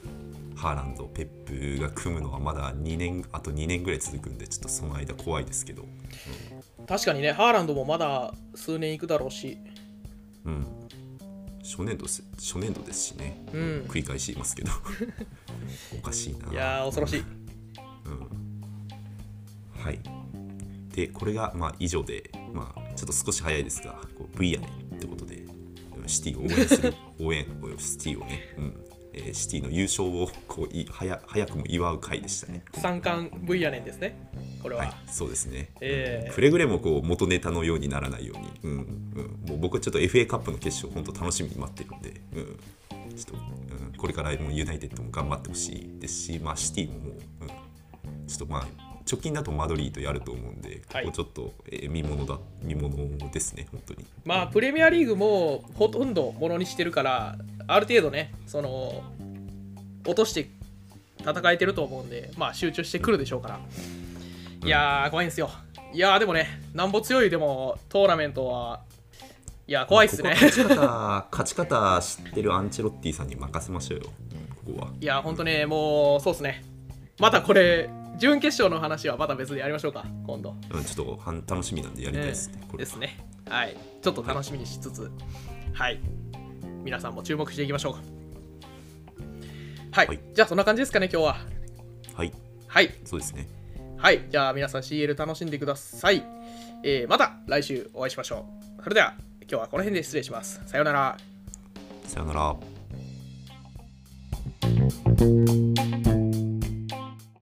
[0.56, 5.84] ハーランドペップが組むのはまだ2年あと2年ぐらい続くんでちょっとその間怖いですけど。
[6.86, 9.58] 確かにねハーランドもまだ数年いくだろうし。
[10.46, 10.66] うん
[11.62, 13.60] 初年度です初年度ですしね、うん。
[13.88, 14.70] 繰り返し言いますけど。
[15.98, 16.52] おかしいな。
[16.52, 17.24] いやー恐ろしい。
[19.80, 19.98] はい。
[20.94, 25.60] で、これがまあ以上で、まあ、ちょっと少し早いですが、こう V やねってことで、うん
[26.06, 27.46] シティを応援する、 応援、
[27.78, 28.84] シティをね、うん。
[29.12, 32.62] えーシティの優勝をこうい早早くも祝う回でしたね。
[32.74, 34.29] 三冠 V やねんですね
[34.62, 35.70] これは、はい、そうですね。
[35.80, 51.04] えーくれぐれもこう元ネタのようにならないように、うんうん、もう僕はちょっと FA カップの決勝、本当楽しみに待ってるんで、うん、ちょっと、うん、これからもユナイテッドも頑張ってほしいですし、まあ、シティももう、うん、ちょっとまあ直近だとマドリードやると思うんで、はい。
[51.04, 54.04] ここちょっと、えー見ものだ見ものですね本当に。
[54.24, 57.36] まあプレミアリーグもほとんどものにしてるから
[57.66, 59.02] ある程度ねその
[60.06, 60.48] 落として
[61.20, 63.60] 戦えてると思うんでまあ集中してくるでしょうから
[64.64, 65.50] いやー怖いんですよ。
[65.92, 68.82] いやーでもねなんぼ強いでもトーナメントは
[69.66, 70.34] いや怖いっすね。
[70.34, 74.04] ここは勝ち方勝ち方知ってるアンチェロッティさんに任せましょうよ、
[74.64, 74.88] ここは。
[75.00, 76.64] いやーほんとねもうそうっすね。
[77.18, 80.54] またこれ準決勝の話はまた別でやりましょうか今度。
[80.70, 82.84] うん、ちょっとはん楽しみなんでやりたいですね、これは。
[82.84, 83.18] ですね。
[83.48, 83.76] はい。
[84.02, 85.10] ちょっと楽しみにしつつ
[85.72, 86.00] はい。
[86.84, 87.94] 皆さんも注目していきましょう。
[87.94, 88.00] か
[89.92, 90.20] はい、はい。
[90.34, 91.36] じゃあそんな感じですかね今日は。
[92.14, 92.32] はい。
[92.66, 92.94] はい。
[93.04, 93.48] そうですね
[94.00, 96.24] はいじゃあ皆さん CL 楽しんでください、
[96.82, 98.46] えーまた来週お会いしましょ
[98.78, 98.82] う。
[98.82, 100.62] それでは今日はこの辺で失礼します。
[100.64, 101.18] さようなら。
[102.06, 102.32] さような
[106.04, 106.09] ら。